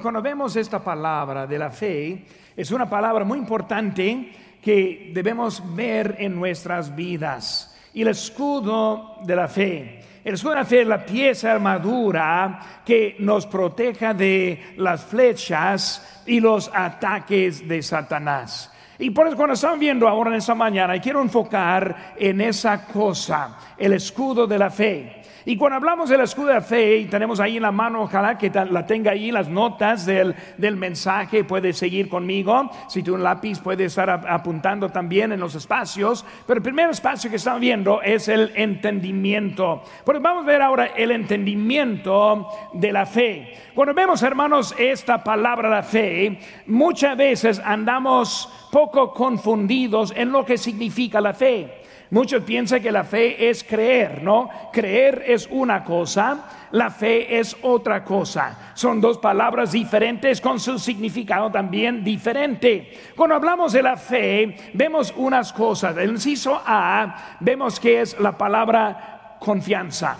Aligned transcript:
Cuando 0.00 0.22
vemos 0.22 0.54
esta 0.54 0.78
palabra 0.78 1.44
de 1.44 1.58
la 1.58 1.72
fe, 1.72 2.24
es 2.56 2.70
una 2.70 2.88
palabra 2.88 3.24
muy 3.24 3.36
importante 3.36 4.30
que 4.62 5.10
debemos 5.12 5.60
ver 5.74 6.14
en 6.20 6.36
nuestras 6.36 6.94
vidas. 6.94 7.76
Y 7.92 8.02
el 8.02 8.08
escudo 8.08 9.16
de 9.24 9.34
la 9.34 9.48
fe. 9.48 9.98
El 10.22 10.34
escudo 10.34 10.52
de 10.52 10.58
la 10.60 10.64
fe 10.64 10.82
es 10.82 10.86
la 10.86 11.04
pieza 11.04 11.50
armadura 11.50 12.60
que 12.86 13.16
nos 13.18 13.44
proteja 13.46 14.14
de 14.14 14.74
las 14.76 15.04
flechas 15.04 16.22
y 16.26 16.38
los 16.38 16.70
ataques 16.72 17.66
de 17.66 17.82
Satanás. 17.82 18.72
Y 19.00 19.10
por 19.10 19.26
eso 19.26 19.36
cuando 19.36 19.54
estamos 19.54 19.80
viendo 19.80 20.06
ahora 20.06 20.30
en 20.30 20.36
esta 20.36 20.54
mañana, 20.54 21.00
quiero 21.00 21.20
enfocar 21.20 22.14
en 22.16 22.40
esa 22.40 22.84
cosa, 22.84 23.58
el 23.76 23.94
escudo 23.94 24.46
de 24.46 24.58
la 24.60 24.70
fe. 24.70 25.17
Y 25.48 25.56
cuando 25.56 25.76
hablamos 25.76 26.10
del 26.10 26.20
escudo 26.20 26.48
de 26.48 26.60
fe, 26.60 26.98
y 26.98 27.04
tenemos 27.06 27.40
ahí 27.40 27.56
en 27.56 27.62
la 27.62 27.72
mano, 27.72 28.02
ojalá 28.02 28.36
que 28.36 28.50
la 28.50 28.84
tenga 28.84 29.12
ahí 29.12 29.32
las 29.32 29.48
notas 29.48 30.04
del, 30.04 30.34
del 30.58 30.76
mensaje, 30.76 31.42
puede 31.42 31.72
seguir 31.72 32.10
conmigo. 32.10 32.70
Si 32.86 33.02
tú 33.02 33.14
un 33.14 33.22
lápiz 33.22 33.58
puede 33.58 33.86
estar 33.86 34.10
apuntando 34.10 34.90
también 34.90 35.32
en 35.32 35.40
los 35.40 35.54
espacios. 35.54 36.22
Pero 36.46 36.58
el 36.58 36.62
primer 36.62 36.90
espacio 36.90 37.30
que 37.30 37.36
estamos 37.36 37.62
viendo 37.62 38.02
es 38.02 38.28
el 38.28 38.52
entendimiento. 38.56 39.82
Porque 40.04 40.20
vamos 40.20 40.44
a 40.44 40.48
ver 40.48 40.60
ahora 40.60 40.88
el 40.94 41.12
entendimiento 41.12 42.46
de 42.74 42.92
la 42.92 43.06
fe. 43.06 43.54
Cuando 43.74 43.94
vemos, 43.94 44.22
hermanos, 44.22 44.74
esta 44.76 45.24
palabra 45.24 45.76
de 45.76 45.82
fe, 45.82 46.38
muchas 46.66 47.16
veces 47.16 47.58
andamos 47.64 48.52
poco 48.70 49.14
confundidos 49.14 50.12
en 50.14 50.30
lo 50.30 50.44
que 50.44 50.58
significa 50.58 51.22
la 51.22 51.32
fe. 51.32 51.87
Muchos 52.10 52.42
piensan 52.42 52.80
que 52.80 52.90
la 52.90 53.04
fe 53.04 53.50
es 53.50 53.62
creer, 53.62 54.22
¿no? 54.22 54.48
Creer 54.72 55.24
es 55.26 55.46
una 55.50 55.84
cosa, 55.84 56.68
la 56.70 56.90
fe 56.90 57.38
es 57.38 57.54
otra 57.60 58.02
cosa. 58.02 58.72
Son 58.74 59.00
dos 59.00 59.18
palabras 59.18 59.72
diferentes 59.72 60.40
con 60.40 60.58
su 60.58 60.78
significado 60.78 61.50
también 61.50 62.02
diferente. 62.02 62.90
Cuando 63.14 63.34
hablamos 63.34 63.72
de 63.72 63.82
la 63.82 63.96
fe, 63.96 64.56
vemos 64.72 65.12
unas 65.16 65.52
cosas. 65.52 65.96
El 65.98 66.12
inciso 66.12 66.60
A, 66.64 67.36
vemos 67.40 67.78
que 67.78 68.00
es 68.00 68.18
la 68.18 68.36
palabra 68.36 69.36
confianza 69.38 70.16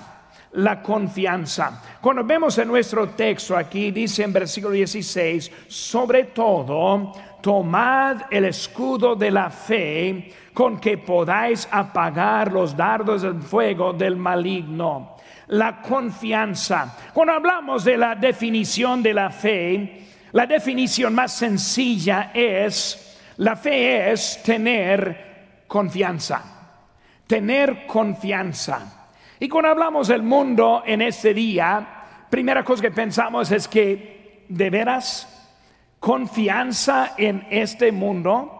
la 0.52 0.82
confianza. 0.82 1.82
Cuando 2.00 2.24
vemos 2.24 2.56
en 2.58 2.68
nuestro 2.68 3.10
texto 3.10 3.56
aquí, 3.56 3.90
dice 3.90 4.24
en 4.24 4.32
versículo 4.32 4.72
16, 4.72 5.50
sobre 5.68 6.24
todo, 6.24 7.12
tomad 7.40 8.22
el 8.30 8.46
escudo 8.46 9.14
de 9.14 9.30
la 9.30 9.50
fe 9.50 10.32
con 10.52 10.78
que 10.78 10.98
podáis 10.98 11.68
apagar 11.70 12.52
los 12.52 12.76
dardos 12.76 13.22
del 13.22 13.40
fuego 13.40 13.92
del 13.92 14.16
maligno. 14.16 15.16
La 15.48 15.80
confianza. 15.80 16.96
Cuando 17.14 17.34
hablamos 17.34 17.84
de 17.84 17.96
la 17.96 18.14
definición 18.14 19.02
de 19.02 19.14
la 19.14 19.30
fe, 19.30 20.06
la 20.32 20.46
definición 20.46 21.14
más 21.14 21.32
sencilla 21.32 22.32
es, 22.34 23.18
la 23.38 23.56
fe 23.56 24.10
es 24.12 24.42
tener 24.42 25.64
confianza. 25.66 26.42
Tener 27.26 27.86
confianza. 27.86 29.10
Y 29.40 29.48
cuando 29.48 29.70
hablamos 29.70 30.08
del 30.08 30.22
mundo 30.22 30.82
en 30.84 31.02
este 31.02 31.32
día, 31.32 31.86
primera 32.28 32.64
cosa 32.64 32.82
que 32.82 32.90
pensamos 32.90 33.50
es 33.52 33.68
que 33.68 34.44
de 34.48 34.70
veras 34.70 35.37
confianza 36.00 37.14
en 37.16 37.46
este 37.50 37.92
mundo 37.92 38.58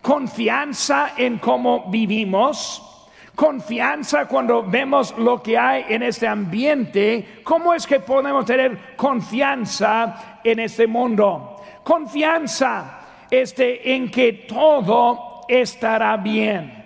confianza 0.00 1.12
en 1.16 1.38
cómo 1.38 1.90
vivimos, 1.90 3.08
confianza 3.34 4.26
cuando 4.26 4.62
vemos 4.62 5.16
lo 5.18 5.42
que 5.42 5.58
hay 5.58 5.84
en 5.88 6.02
este 6.02 6.26
ambiente, 6.26 7.40
¿cómo 7.44 7.74
es 7.74 7.86
que 7.86 8.00
podemos 8.00 8.44
tener 8.44 8.96
confianza 8.96 10.40
en 10.42 10.60
este 10.60 10.86
mundo? 10.86 11.56
Confianza 11.84 13.00
este, 13.30 13.94
en 13.94 14.10
que 14.10 14.32
todo 14.48 15.42
estará 15.48 16.16
bien. 16.16 16.78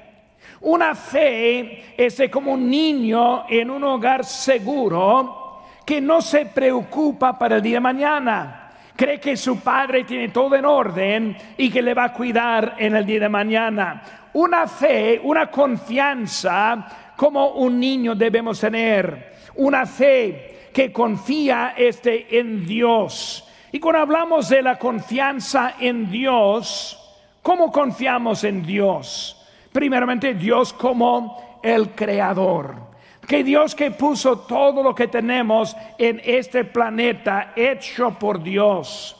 Una 0.60 0.94
fe 0.94 1.94
es 1.96 2.22
como 2.30 2.52
un 2.52 2.70
niño 2.70 3.44
en 3.48 3.70
un 3.70 3.84
hogar 3.84 4.24
seguro 4.24 5.60
que 5.84 6.00
no 6.00 6.22
se 6.22 6.46
preocupa 6.46 7.38
para 7.38 7.56
el 7.56 7.62
día 7.62 7.76
de 7.76 7.80
mañana 7.80 8.63
cree 8.96 9.20
que 9.20 9.36
su 9.36 9.60
padre 9.60 10.04
tiene 10.04 10.28
todo 10.28 10.54
en 10.56 10.64
orden 10.64 11.36
y 11.56 11.70
que 11.70 11.82
le 11.82 11.94
va 11.94 12.04
a 12.04 12.12
cuidar 12.12 12.76
en 12.78 12.96
el 12.96 13.06
día 13.06 13.20
de 13.20 13.28
mañana. 13.28 14.02
Una 14.34 14.66
fe, 14.66 15.20
una 15.22 15.50
confianza 15.50 17.12
como 17.16 17.50
un 17.50 17.78
niño 17.78 18.14
debemos 18.14 18.60
tener. 18.60 19.34
Una 19.56 19.86
fe 19.86 20.68
que 20.72 20.92
confía 20.92 21.74
este 21.76 22.38
en 22.38 22.66
Dios. 22.66 23.48
Y 23.70 23.78
cuando 23.78 24.02
hablamos 24.02 24.48
de 24.48 24.62
la 24.62 24.76
confianza 24.76 25.74
en 25.78 26.10
Dios, 26.10 26.98
¿cómo 27.42 27.70
confiamos 27.70 28.44
en 28.44 28.64
Dios? 28.64 29.40
Primeramente 29.72 30.34
Dios 30.34 30.72
como 30.72 31.60
el 31.62 31.90
creador 31.90 32.93
que 33.26 33.42
Dios 33.42 33.74
que 33.74 33.90
puso 33.90 34.40
todo 34.40 34.82
lo 34.82 34.94
que 34.94 35.08
tenemos 35.08 35.76
en 35.98 36.20
este 36.24 36.64
planeta 36.64 37.52
hecho 37.56 38.10
por 38.18 38.42
Dios. 38.42 39.16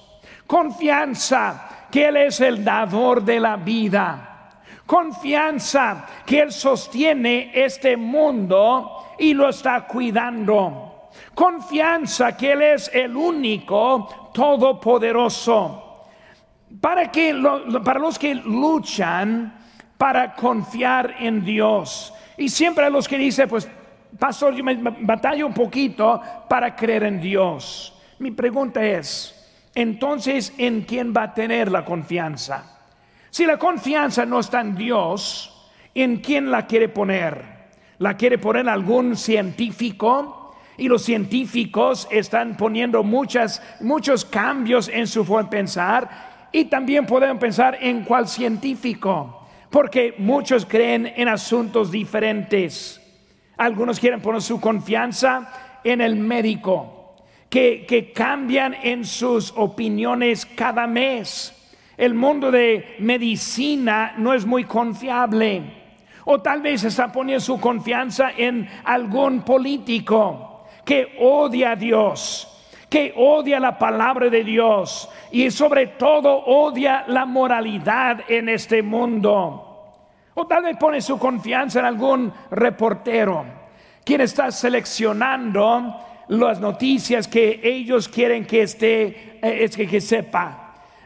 Confianza 0.46 1.86
que 1.90 2.08
Él 2.08 2.16
es 2.16 2.40
el 2.40 2.64
dador 2.64 3.22
de 3.22 3.40
la 3.40 3.56
vida. 3.56 4.50
Confianza 4.86 6.06
que 6.26 6.40
Él 6.40 6.52
sostiene 6.52 7.50
este 7.54 7.96
mundo 7.96 9.14
y 9.18 9.32
lo 9.32 9.48
está 9.48 9.86
cuidando. 9.86 11.10
Confianza 11.34 12.36
que 12.36 12.52
Él 12.52 12.62
es 12.62 12.90
el 12.92 13.16
único 13.16 14.30
todopoderoso. 14.34 15.80
Para, 16.80 17.10
que 17.10 17.34
para 17.84 18.00
los 18.00 18.18
que 18.18 18.34
luchan 18.34 19.64
para 19.96 20.34
confiar 20.34 21.14
en 21.20 21.44
Dios. 21.44 22.12
Y 22.36 22.48
siempre 22.48 22.84
a 22.84 22.90
los 22.90 23.06
que 23.06 23.16
dicen, 23.16 23.48
pues 23.48 23.68
pastor, 24.18 24.54
yo 24.54 24.64
me 24.64 24.74
batallo 24.74 25.46
un 25.46 25.54
poquito 25.54 26.20
para 26.48 26.74
creer 26.74 27.04
en 27.04 27.20
Dios. 27.20 27.98
Mi 28.18 28.30
pregunta 28.30 28.84
es, 28.84 29.34
entonces, 29.74 30.52
¿en 30.56 30.82
quién 30.82 31.12
va 31.16 31.24
a 31.24 31.34
tener 31.34 31.70
la 31.70 31.84
confianza? 31.84 32.78
Si 33.30 33.44
la 33.44 33.58
confianza 33.58 34.24
no 34.24 34.38
está 34.38 34.60
en 34.60 34.76
Dios, 34.76 35.70
¿en 35.94 36.18
quién 36.18 36.50
la 36.50 36.66
quiere 36.66 36.88
poner? 36.88 37.54
¿La 37.98 38.16
quiere 38.16 38.38
poner 38.38 38.68
algún 38.68 39.16
científico? 39.16 40.54
Y 40.76 40.88
los 40.88 41.02
científicos 41.02 42.08
están 42.10 42.56
poniendo 42.56 43.02
muchos 43.02 44.24
cambios 44.30 44.88
en 44.88 45.06
su 45.06 45.24
forma 45.24 45.44
de 45.44 45.56
pensar. 45.56 46.48
Y 46.52 46.66
también 46.66 47.06
podemos 47.06 47.38
pensar 47.38 47.78
en 47.80 48.04
cuál 48.04 48.28
científico, 48.28 49.46
porque 49.70 50.14
muchos 50.18 50.64
creen 50.64 51.12
en 51.16 51.28
asuntos 51.28 51.90
diferentes. 51.90 53.03
Algunos 53.56 54.00
quieren 54.00 54.20
poner 54.20 54.42
su 54.42 54.60
confianza 54.60 55.80
en 55.84 56.00
el 56.00 56.16
médico, 56.16 57.14
que, 57.48 57.84
que 57.86 58.12
cambian 58.12 58.74
en 58.74 59.04
sus 59.04 59.52
opiniones 59.56 60.44
cada 60.44 60.86
mes. 60.86 61.52
El 61.96 62.14
mundo 62.14 62.50
de 62.50 62.96
medicina 62.98 64.14
no 64.16 64.34
es 64.34 64.44
muy 64.44 64.64
confiable. 64.64 65.62
O 66.24 66.40
tal 66.40 66.62
vez 66.62 66.82
está 66.84 67.12
poniendo 67.12 67.40
su 67.40 67.60
confianza 67.60 68.32
en 68.36 68.68
algún 68.84 69.42
político 69.42 70.64
que 70.84 71.16
odia 71.20 71.72
a 71.72 71.76
Dios, 71.76 72.48
que 72.88 73.12
odia 73.16 73.60
la 73.60 73.78
palabra 73.78 74.28
de 74.30 74.42
Dios 74.42 75.08
y 75.30 75.50
sobre 75.50 75.88
todo 75.88 76.44
odia 76.44 77.04
la 77.08 77.26
moralidad 77.26 78.20
en 78.28 78.48
este 78.48 78.82
mundo. 78.82 79.73
O 80.34 80.46
tal 80.46 80.64
vez 80.64 80.76
pone 80.76 81.00
su 81.00 81.18
confianza 81.18 81.80
en 81.80 81.86
algún 81.86 82.32
reportero, 82.50 83.44
quien 84.04 84.20
está 84.20 84.50
seleccionando 84.50 85.94
las 86.28 86.60
noticias 86.60 87.28
que 87.28 87.60
ellos 87.62 88.08
quieren 88.08 88.44
que 88.44 88.62
esté, 88.62 89.38
eh, 89.42 89.68
que 89.68 90.00
sepa. 90.00 90.60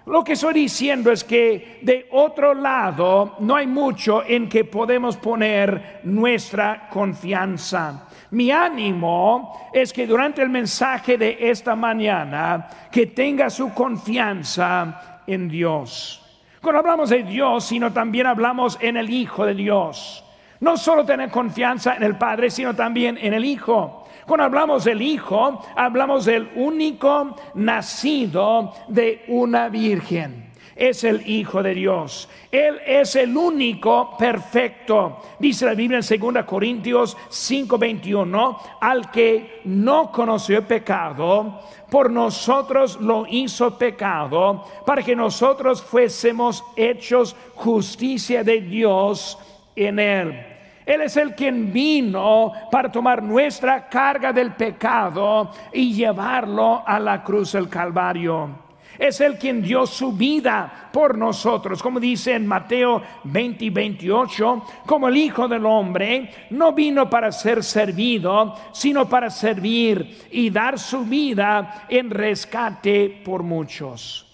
Lo 0.07 0.25
que 0.25 0.33
estoy 0.33 0.55
diciendo 0.55 1.13
es 1.13 1.23
que 1.23 1.81
de 1.83 2.09
otro 2.13 2.55
lado 2.55 3.37
no 3.41 3.55
hay 3.55 3.67
mucho 3.67 4.25
en 4.25 4.49
que 4.49 4.65
podemos 4.65 5.19
poner 5.19 6.01
nuestra 6.05 6.89
confianza. 6.89 8.09
Mi 8.31 8.51
ánimo 8.51 9.71
es 9.71 9.93
que 9.93 10.07
durante 10.07 10.41
el 10.41 10.49
mensaje 10.49 11.19
de 11.19 11.37
esta 11.51 11.77
mañana, 11.77 12.69
que 12.91 13.09
tenga 13.09 13.51
su 13.51 13.75
confianza 13.75 15.21
en 15.27 15.47
Dios. 15.47 16.28
Cuando 16.69 16.81
hablamos 16.81 17.09
de 17.09 17.23
Dios, 17.23 17.65
sino 17.65 17.94
también 17.94 18.26
hablamos 18.26 18.76
en 18.82 18.99
el 18.99 19.09
Hijo 19.09 19.47
de 19.47 19.55
Dios. 19.55 20.23
No 20.61 20.76
solo 20.76 21.03
tener 21.03 21.31
confianza 21.31 21.94
en 21.94 22.03
el 22.03 22.19
Padre, 22.19 22.50
sino 22.50 22.76
también 22.76 23.17
en 23.19 23.32
el 23.32 23.43
Hijo. 23.47 24.05
Cuando 24.26 24.44
hablamos 24.44 24.85
del 24.85 25.00
Hijo, 25.00 25.65
hablamos 25.75 26.26
del 26.26 26.50
único 26.56 27.35
nacido 27.55 28.75
de 28.87 29.25
una 29.29 29.70
virgen. 29.70 30.48
Es 30.75 31.05
el 31.05 31.29
Hijo 31.29 31.62
de 31.62 31.75
Dios. 31.75 32.29
Él 32.50 32.79
es 32.87 33.17
el 33.17 33.37
único 33.37 34.17
perfecto. 34.17 35.20
Dice 35.38 35.67
la 35.67 35.75
Biblia 35.75 35.99
en 35.99 36.20
2 36.20 36.44
Corintios 36.44 37.17
5:21, 37.29 38.59
al 38.81 39.11
que 39.11 39.61
no 39.65 40.11
conoció 40.12 40.67
pecado, 40.67 41.61
por 41.91 42.11
nosotros 42.11 43.00
lo 43.00 43.26
hizo 43.29 43.76
pecado, 43.76 44.65
para 44.85 45.03
que 45.03 45.17
nosotros 45.17 45.82
fuésemos 45.82 46.65
hechos 46.76 47.35
justicia 47.55 48.44
de 48.44 48.61
Dios 48.61 49.38
en 49.75 49.99
él. 49.99 50.47
Él 50.88 51.03
es 51.03 51.19
el 51.19 51.35
quien 51.35 51.71
vino 51.71 52.50
para 52.71 52.91
tomar 52.91 53.23
nuestra 53.23 53.91
carga 53.91 54.32
del 54.32 54.53
pecado 54.55 55.50
y 55.71 55.93
llevarlo 55.93 56.82
a 56.87 56.99
la 56.99 57.23
cruz 57.23 57.53
del 57.53 57.69
Calvario. 57.69 58.68
Es 58.99 59.21
el 59.21 59.39
quien 59.39 59.62
dio 59.62 59.87
su 59.87 60.12
vida 60.12 60.91
por 60.93 61.17
nosotros, 61.17 61.81
como 61.81 62.00
dice 62.00 62.35
en 62.35 62.47
Mateo 62.47 63.00
20 63.23 63.65
y 63.67 63.71
28, 63.71 64.65
como 64.85 65.06
el 65.06 65.17
Hijo 65.17 65.47
del 65.47 65.65
Hombre 65.67 66.49
no 66.50 66.73
vino 66.73 67.09
para 67.09 67.31
ser 67.31 67.62
servido, 67.62 68.56
sino 68.73 69.09
para 69.09 69.31
servir 69.31 70.27
y 70.33 70.50
dar 70.50 70.81
su 70.81 71.05
vida 71.05 71.87
en 71.89 72.11
rescate 72.11 73.23
por 73.25 73.45
muchos. 73.45 74.27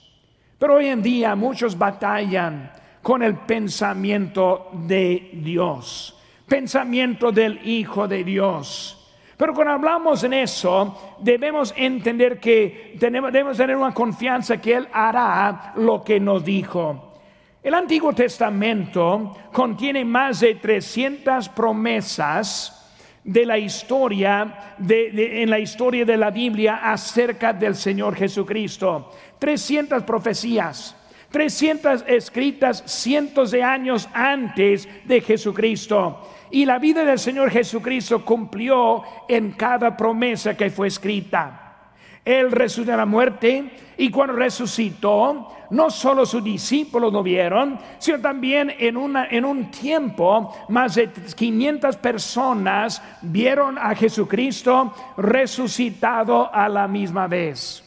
Pero 0.58 0.76
hoy 0.76 0.86
en 0.86 1.02
día 1.02 1.34
muchos 1.34 1.76
batallan 1.76 2.72
con 3.02 3.22
el 3.22 3.34
pensamiento 3.34 4.70
de 4.72 5.30
Dios, 5.34 6.18
pensamiento 6.48 7.30
del 7.30 7.60
Hijo 7.68 8.08
de 8.08 8.24
Dios. 8.24 9.03
Pero 9.36 9.52
cuando 9.52 9.74
hablamos 9.74 10.22
en 10.24 10.32
eso, 10.32 11.16
debemos 11.20 11.74
entender 11.76 12.38
que 12.38 12.96
tenemos, 12.98 13.32
debemos 13.32 13.56
tener 13.56 13.76
una 13.76 13.92
confianza 13.92 14.60
que 14.60 14.74
Él 14.74 14.88
hará 14.92 15.72
lo 15.76 16.04
que 16.04 16.20
nos 16.20 16.44
dijo. 16.44 17.14
El 17.62 17.74
Antiguo 17.74 18.12
Testamento 18.12 19.34
contiene 19.52 20.04
más 20.04 20.40
de 20.40 20.56
300 20.56 21.48
promesas 21.48 22.84
de 23.24 23.46
la 23.46 23.56
historia, 23.56 24.76
en 24.78 25.48
la 25.48 25.58
historia 25.58 26.04
de 26.04 26.16
la 26.18 26.30
Biblia 26.30 26.80
acerca 26.82 27.54
del 27.54 27.74
Señor 27.74 28.14
Jesucristo. 28.14 29.10
300 29.38 30.02
profecías. 30.02 30.94
300 31.30 32.04
escritas 32.06 32.84
cientos 32.86 33.50
de 33.50 33.62
años 33.62 34.08
antes 34.12 34.88
de 35.04 35.20
Jesucristo. 35.20 36.30
Y 36.54 36.66
la 36.66 36.78
vida 36.78 37.04
del 37.04 37.18
Señor 37.18 37.50
Jesucristo 37.50 38.24
cumplió 38.24 39.02
en 39.26 39.50
cada 39.54 39.96
promesa 39.96 40.56
que 40.56 40.70
fue 40.70 40.86
escrita. 40.86 41.90
Él 42.24 42.52
resucitó 42.52 42.92
de 42.92 42.96
la 42.96 43.06
muerte 43.06 43.70
y 43.96 44.08
cuando 44.08 44.34
resucitó, 44.34 45.48
no 45.70 45.90
solo 45.90 46.24
sus 46.24 46.44
discípulos 46.44 47.12
lo 47.12 47.24
vieron, 47.24 47.76
sino 47.98 48.20
también 48.20 48.72
en, 48.78 48.96
en 49.30 49.44
un 49.44 49.68
tiempo 49.72 50.54
más 50.68 50.94
de 50.94 51.10
500 51.10 51.96
personas 51.96 53.02
vieron 53.22 53.76
a 53.76 53.92
Jesucristo 53.96 54.94
resucitado 55.16 56.54
a 56.54 56.68
la 56.68 56.86
misma 56.86 57.26
vez. 57.26 57.82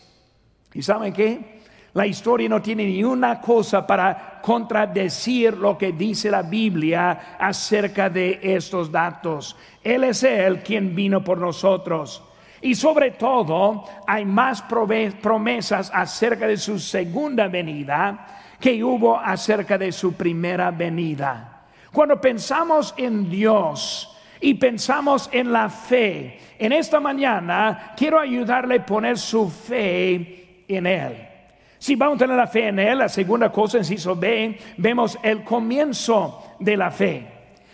¿Y 0.73 0.81
saben 0.81 1.13
qué? 1.13 1.61
La 1.93 2.05
historia 2.05 2.49
no 2.49 2.61
tiene 2.61 2.85
ni 2.85 3.01
una 3.01 3.39
cosa 3.39 3.87
para 3.87 4.37
contradecir 4.47 5.57
lo 5.57 5.77
que 5.77 5.91
dice 5.91 6.31
la 6.31 6.41
Biblia 6.41 7.35
acerca 7.38 8.09
de 8.09 8.39
estos 8.41 8.89
datos. 8.89 9.57
Él 9.83 10.05
es 10.05 10.23
Él 10.23 10.63
quien 10.63 10.95
vino 10.95 11.21
por 11.21 11.38
nosotros. 11.38 12.23
Y 12.61 12.73
sobre 12.73 13.11
todo 13.11 13.83
hay 14.07 14.23
más 14.23 14.61
promesas 14.61 15.91
acerca 15.94 16.47
de 16.47 16.55
su 16.55 16.79
segunda 16.79 17.49
venida 17.49 18.25
que 18.57 18.81
hubo 18.81 19.19
acerca 19.19 19.77
de 19.77 19.91
su 19.91 20.13
primera 20.13 20.71
venida. 20.71 21.65
Cuando 21.91 22.21
pensamos 22.21 22.93
en 22.95 23.29
Dios 23.29 24.17
y 24.39 24.53
pensamos 24.53 25.29
en 25.33 25.51
la 25.51 25.67
fe, 25.67 26.39
en 26.57 26.71
esta 26.71 27.01
mañana 27.01 27.91
quiero 27.97 28.17
ayudarle 28.17 28.75
a 28.75 28.85
poner 28.85 29.17
su 29.17 29.50
fe 29.50 30.63
en 30.69 30.88
Él. 30.88 31.26
Si 31.79 31.95
vamos 31.95 32.15
a 32.15 32.19
tener 32.19 32.35
la 32.35 32.47
fe 32.47 32.68
en 32.68 32.79
Él, 32.79 33.00
la 33.00 33.09
segunda 33.09 33.51
cosa, 33.51 33.77
inciso 33.77 34.15
B, 34.15 34.57
vemos 34.77 35.18
el 35.21 35.44
comienzo 35.44 36.56
de 36.59 36.77
la 36.77 36.89
fe. 36.91 37.27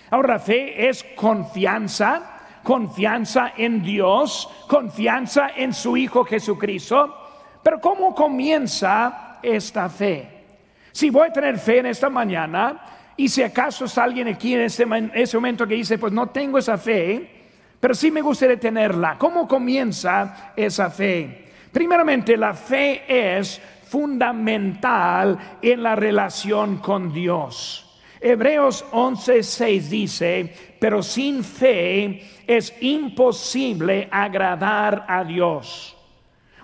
Ahora, 0.09 0.33
la 0.33 0.39
fe 0.39 0.89
es 0.89 1.03
confianza, 1.15 2.59
confianza 2.63 3.53
en 3.57 3.81
Dios, 3.81 4.49
confianza 4.67 5.51
en 5.55 5.73
su 5.73 5.95
Hijo 5.97 6.25
Jesucristo. 6.25 7.17
Pero 7.63 7.79
¿cómo 7.79 8.13
comienza 8.13 9.39
esta 9.41 9.89
fe? 9.89 10.27
Si 10.91 11.09
voy 11.09 11.29
a 11.29 11.33
tener 11.33 11.57
fe 11.57 11.79
en 11.79 11.87
esta 11.87 12.09
mañana, 12.09 12.81
y 13.15 13.29
si 13.29 13.41
acaso 13.41 13.85
está 13.85 14.03
alguien 14.03 14.27
aquí 14.27 14.53
en 14.53 14.61
ese, 14.61 14.85
ese 15.13 15.37
momento 15.37 15.65
que 15.65 15.75
dice, 15.75 15.97
pues 15.97 16.11
no 16.11 16.29
tengo 16.29 16.57
esa 16.57 16.77
fe, 16.77 17.29
pero 17.79 17.93
sí 17.93 18.11
me 18.11 18.21
gustaría 18.21 18.59
tenerla. 18.59 19.17
¿Cómo 19.17 19.47
comienza 19.47 20.51
esa 20.55 20.89
fe? 20.89 21.47
Primeramente, 21.71 22.37
la 22.37 22.53
fe 22.53 23.03
es 23.07 23.59
fundamental 23.93 25.37
en 25.61 25.83
la 25.83 25.95
relación 25.95 26.77
con 26.77 27.13
Dios. 27.13 28.01
Hebreos 28.19 28.83
11:6 28.91 29.81
dice, 29.87 30.77
pero 30.79 31.03
sin 31.03 31.43
fe 31.43 32.41
es 32.47 32.73
imposible 32.81 34.09
agradar 34.11 35.05
a 35.07 35.23
Dios. 35.23 35.95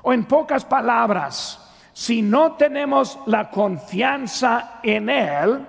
O 0.01 0.11
en 0.11 0.25
pocas 0.25 0.65
palabras, 0.65 1.71
si 1.93 2.23
no 2.23 2.53
tenemos 2.53 3.19
la 3.27 3.51
confianza 3.51 4.79
en 4.81 5.11
Él, 5.11 5.67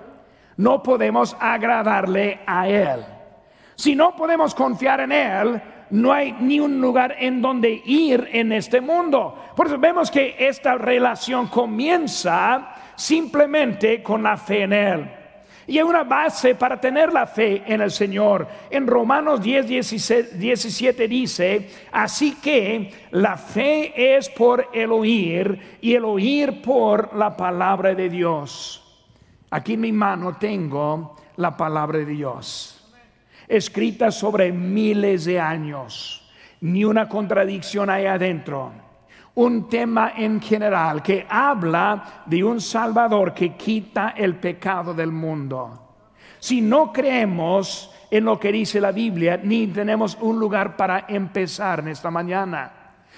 no 0.57 0.81
podemos 0.81 1.37
agradarle 1.39 2.39
a 2.47 2.67
Él. 2.67 3.05
Si 3.75 3.95
no 3.95 4.15
podemos 4.15 4.55
confiar 4.55 5.01
en 5.01 5.11
Él, 5.11 5.61
no 5.91 6.13
hay 6.13 6.33
ni 6.39 6.59
un 6.59 6.79
lugar 6.79 7.15
en 7.19 7.41
donde 7.41 7.81
ir 7.85 8.29
en 8.31 8.51
este 8.51 8.81
mundo. 8.81 9.35
Por 9.55 9.67
eso 9.67 9.77
vemos 9.77 10.09
que 10.09 10.35
esta 10.39 10.75
relación 10.75 11.47
comienza 11.47 12.75
simplemente 12.95 14.01
con 14.01 14.23
la 14.23 14.37
fe 14.37 14.63
en 14.63 14.73
Él. 14.73 15.11
Y 15.67 15.77
hay 15.77 15.83
una 15.83 16.03
base 16.03 16.55
para 16.55 16.81
tener 16.81 17.13
la 17.13 17.27
fe 17.27 17.63
en 17.65 17.81
el 17.81 17.91
Señor. 17.91 18.47
En 18.69 18.87
Romanos 18.87 19.41
10, 19.41 19.67
17 20.37 21.07
dice, 21.07 21.69
así 21.91 22.35
que 22.41 22.91
la 23.11 23.37
fe 23.37 24.15
es 24.17 24.29
por 24.29 24.69
el 24.73 24.91
oír 24.91 25.77
y 25.81 25.93
el 25.93 26.05
oír 26.05 26.61
por 26.61 27.15
la 27.15 27.37
palabra 27.37 27.93
de 27.93 28.09
Dios. 28.09 28.77
Aquí 29.51 29.73
en 29.73 29.81
mi 29.81 29.91
mano 29.91 30.37
tengo 30.37 31.15
la 31.37 31.55
palabra 31.55 31.99
de 31.99 32.05
Dios 32.05 32.80
escrita 33.51 34.11
sobre 34.11 34.51
miles 34.51 35.25
de 35.25 35.39
años. 35.39 36.29
Ni 36.61 36.85
una 36.85 37.09
contradicción 37.09 37.89
hay 37.89 38.05
adentro. 38.05 38.71
Un 39.35 39.67
tema 39.67 40.13
en 40.15 40.41
general 40.41 41.03
que 41.03 41.25
habla 41.29 42.23
de 42.25 42.43
un 42.43 42.61
Salvador 42.61 43.33
que 43.33 43.55
quita 43.55 44.13
el 44.15 44.35
pecado 44.35 44.93
del 44.93 45.11
mundo. 45.11 45.89
Si 46.39 46.61
no 46.61 46.91
creemos 46.93 47.93
en 48.09 48.25
lo 48.25 48.39
que 48.39 48.51
dice 48.51 48.79
la 48.79 48.91
Biblia, 48.91 49.39
ni 49.41 49.67
tenemos 49.67 50.17
un 50.21 50.39
lugar 50.39 50.75
para 50.77 51.05
empezar 51.07 51.79
en 51.79 51.89
esta 51.89 52.09
mañana. 52.09 52.71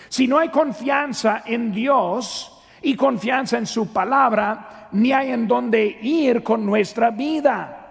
Si 0.09 0.27
no 0.27 0.39
hay 0.39 0.49
confianza 0.49 1.43
en 1.45 1.71
Dios 1.71 2.61
y 2.81 2.95
confianza 2.95 3.57
en 3.57 3.65
su 3.65 3.93
palabra, 3.93 4.89
ni 4.93 5.11
hay 5.11 5.31
en 5.31 5.47
dónde 5.47 5.85
ir 6.01 6.43
con 6.43 6.65
nuestra 6.65 7.11
vida. 7.11 7.82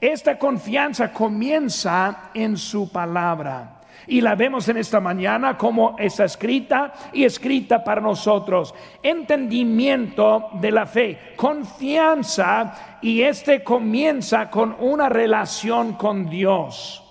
Esta 0.00 0.38
confianza 0.38 1.12
comienza 1.12 2.30
en 2.32 2.56
su 2.56 2.90
palabra. 2.90 3.76
Y 4.06 4.22
la 4.22 4.34
vemos 4.34 4.66
en 4.68 4.78
esta 4.78 4.98
mañana 4.98 5.58
como 5.58 5.94
está 5.98 6.24
escrita 6.24 6.92
y 7.12 7.24
escrita 7.24 7.84
para 7.84 8.00
nosotros. 8.00 8.74
Entendimiento 9.02 10.48
de 10.54 10.70
la 10.70 10.86
fe, 10.86 11.34
confianza 11.36 12.98
y 13.02 13.20
este 13.20 13.62
comienza 13.62 14.50
con 14.50 14.74
una 14.80 15.10
relación 15.10 15.92
con 15.92 16.30
Dios. 16.30 17.04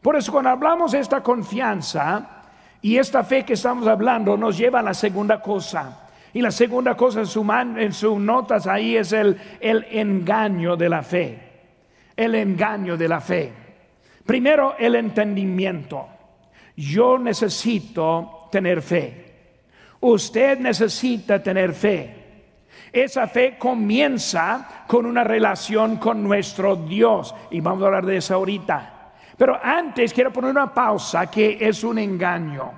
Por 0.00 0.16
eso 0.16 0.30
cuando 0.30 0.50
hablamos 0.50 0.92
de 0.92 1.00
esta 1.00 1.20
confianza 1.20 2.44
y 2.80 2.96
esta 2.96 3.24
fe 3.24 3.44
que 3.44 3.54
estamos 3.54 3.88
hablando 3.88 4.36
nos 4.36 4.56
lleva 4.56 4.78
a 4.78 4.84
la 4.84 4.94
segunda 4.94 5.42
cosa. 5.42 6.08
Y 6.32 6.40
la 6.40 6.52
segunda 6.52 6.96
cosa 6.96 7.18
en 7.20 7.26
sus 7.26 7.44
en 7.76 7.92
sus 7.92 8.18
notas 8.18 8.68
ahí 8.68 8.96
es 8.96 9.12
el, 9.12 9.36
el 9.58 9.84
engaño 9.90 10.76
de 10.76 10.88
la 10.88 11.02
fe 11.02 11.49
el 12.20 12.34
engaño 12.34 12.98
de 12.98 13.08
la 13.08 13.20
fe. 13.20 13.52
Primero, 14.26 14.74
el 14.78 14.94
entendimiento. 14.94 16.06
Yo 16.76 17.18
necesito 17.18 18.48
tener 18.52 18.82
fe. 18.82 19.30
Usted 20.00 20.58
necesita 20.58 21.42
tener 21.42 21.72
fe. 21.72 22.16
Esa 22.92 23.26
fe 23.26 23.56
comienza 23.58 24.84
con 24.86 25.06
una 25.06 25.24
relación 25.24 25.96
con 25.96 26.22
nuestro 26.22 26.76
Dios. 26.76 27.34
Y 27.50 27.60
vamos 27.60 27.82
a 27.82 27.86
hablar 27.86 28.04
de 28.04 28.18
eso 28.18 28.34
ahorita. 28.34 29.12
Pero 29.38 29.58
antes 29.62 30.12
quiero 30.12 30.30
poner 30.30 30.50
una 30.50 30.74
pausa 30.74 31.30
que 31.30 31.56
es 31.58 31.82
un 31.82 31.98
engaño. 31.98 32.72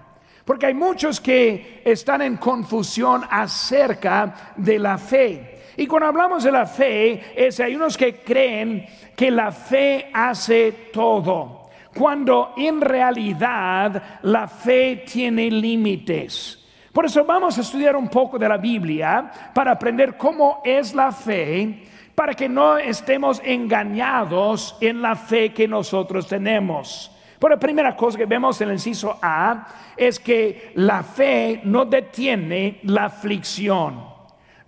Porque 0.44 0.66
hay 0.66 0.75
muchos 0.75 1.20
que 1.20 1.82
están 1.84 2.22
en 2.22 2.37
confusión 2.37 3.22
acerca 3.28 4.52
de 4.56 4.78
la 4.78 4.99
fe. 4.99 5.62
Y 5.76 5.87
cuando 5.87 6.09
hablamos 6.09 6.45
de 6.45 6.52
la 6.52 6.67
fe, 6.67 7.33
es 7.35 7.59
hay 7.61 7.75
unos 7.75 7.97
que 7.97 8.17
creen 8.17 8.87
que 9.17 9.31
la 9.31 9.50
fe 9.50 10.11
hace 10.12 10.73
todo, 10.93 11.71
cuando 11.95 12.52
en 12.57 12.81
realidad 12.81 14.21
la 14.23 14.47
fe 14.47 15.05
tiene 15.11 15.50
límites. 15.50 16.59
Por 16.93 17.07
eso 17.07 17.25
vamos 17.25 17.57
a 17.57 17.62
estudiar 17.62 17.97
un 17.97 18.09
poco 18.09 18.38
de 18.38 18.49
la 18.49 18.59
Biblia 18.59 19.31
para 19.55 19.73
aprender 19.73 20.17
cómo 20.19 20.61
es 20.62 20.95
la 20.95 21.11
fe, 21.11 21.85
para 22.14 22.35
que 22.35 22.50
no 22.50 22.76
estemos 22.76 23.41
engañados 23.43 24.76
en 24.79 25.00
la 25.00 25.17
fe 25.17 25.55
que 25.55 25.67
nosotros 25.67 26.26
tenemos. 26.26 27.11
Por 27.38 27.50
la 27.50 27.59
primera 27.59 27.97
cosa 27.97 28.19
que 28.19 28.26
vemos 28.26 28.61
en 28.61 28.69
el 28.69 28.75
inciso 28.75 29.19
A 29.23 29.67
es 29.97 30.21
que 30.21 30.73
la 30.75 31.02
fe 31.02 31.62
no 31.64 31.87
detiene 31.87 32.79
la 32.83 33.07
aflicción 33.07 34.12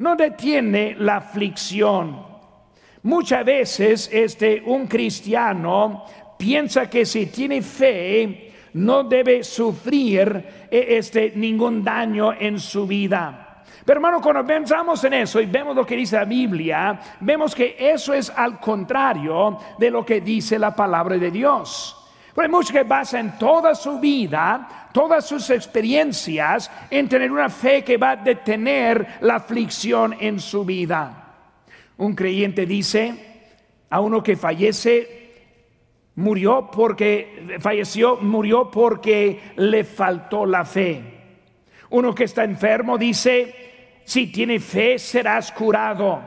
no 0.04 0.16
detiene 0.16 0.94
la 0.98 1.16
aflicción. 1.16 2.26
Muchas 3.04 3.42
veces 3.42 4.10
este, 4.12 4.62
un 4.66 4.86
cristiano 4.86 6.04
piensa 6.36 6.90
que 6.90 7.06
si 7.06 7.26
tiene 7.26 7.62
fe 7.62 8.52
no 8.74 9.04
debe 9.04 9.42
sufrir 9.42 10.66
eh, 10.70 10.86
este, 10.90 11.32
ningún 11.34 11.82
daño 11.82 12.34
en 12.34 12.58
su 12.60 12.86
vida. 12.86 13.62
Pero 13.82 13.96
hermano, 13.98 14.20
cuando 14.20 14.44
pensamos 14.44 15.02
en 15.04 15.14
eso 15.14 15.40
y 15.40 15.46
vemos 15.46 15.74
lo 15.74 15.86
que 15.86 15.96
dice 15.96 16.16
la 16.16 16.26
Biblia, 16.26 17.00
vemos 17.20 17.54
que 17.54 17.74
eso 17.78 18.12
es 18.12 18.28
al 18.28 18.60
contrario 18.60 19.58
de 19.78 19.90
lo 19.90 20.04
que 20.04 20.20
dice 20.20 20.58
la 20.58 20.76
palabra 20.76 21.16
de 21.16 21.30
Dios. 21.30 22.03
Porque 22.34 22.48
muchos 22.48 22.72
que 22.72 22.82
basan 22.82 23.38
toda 23.38 23.74
su 23.76 24.00
vida, 24.00 24.88
todas 24.92 25.24
sus 25.24 25.50
experiencias 25.50 26.70
en 26.90 27.08
tener 27.08 27.30
una 27.30 27.48
fe 27.48 27.84
que 27.84 27.96
va 27.96 28.10
a 28.10 28.16
detener 28.16 29.18
la 29.20 29.36
aflicción 29.36 30.16
en 30.18 30.40
su 30.40 30.64
vida. 30.64 31.34
Un 31.96 32.14
creyente 32.14 32.66
dice 32.66 33.14
a 33.88 34.00
uno 34.00 34.20
que 34.20 34.34
fallece, 34.34 35.32
murió 36.16 36.68
porque 36.72 37.58
falleció, 37.60 38.16
murió 38.16 38.68
porque 38.68 39.52
le 39.56 39.84
faltó 39.84 40.44
la 40.44 40.64
fe. 40.64 41.02
Uno 41.90 42.12
que 42.12 42.24
está 42.24 42.42
enfermo 42.42 42.98
dice, 42.98 44.00
si 44.04 44.26
tiene 44.32 44.58
fe 44.58 44.98
serás 44.98 45.52
curado. 45.52 46.20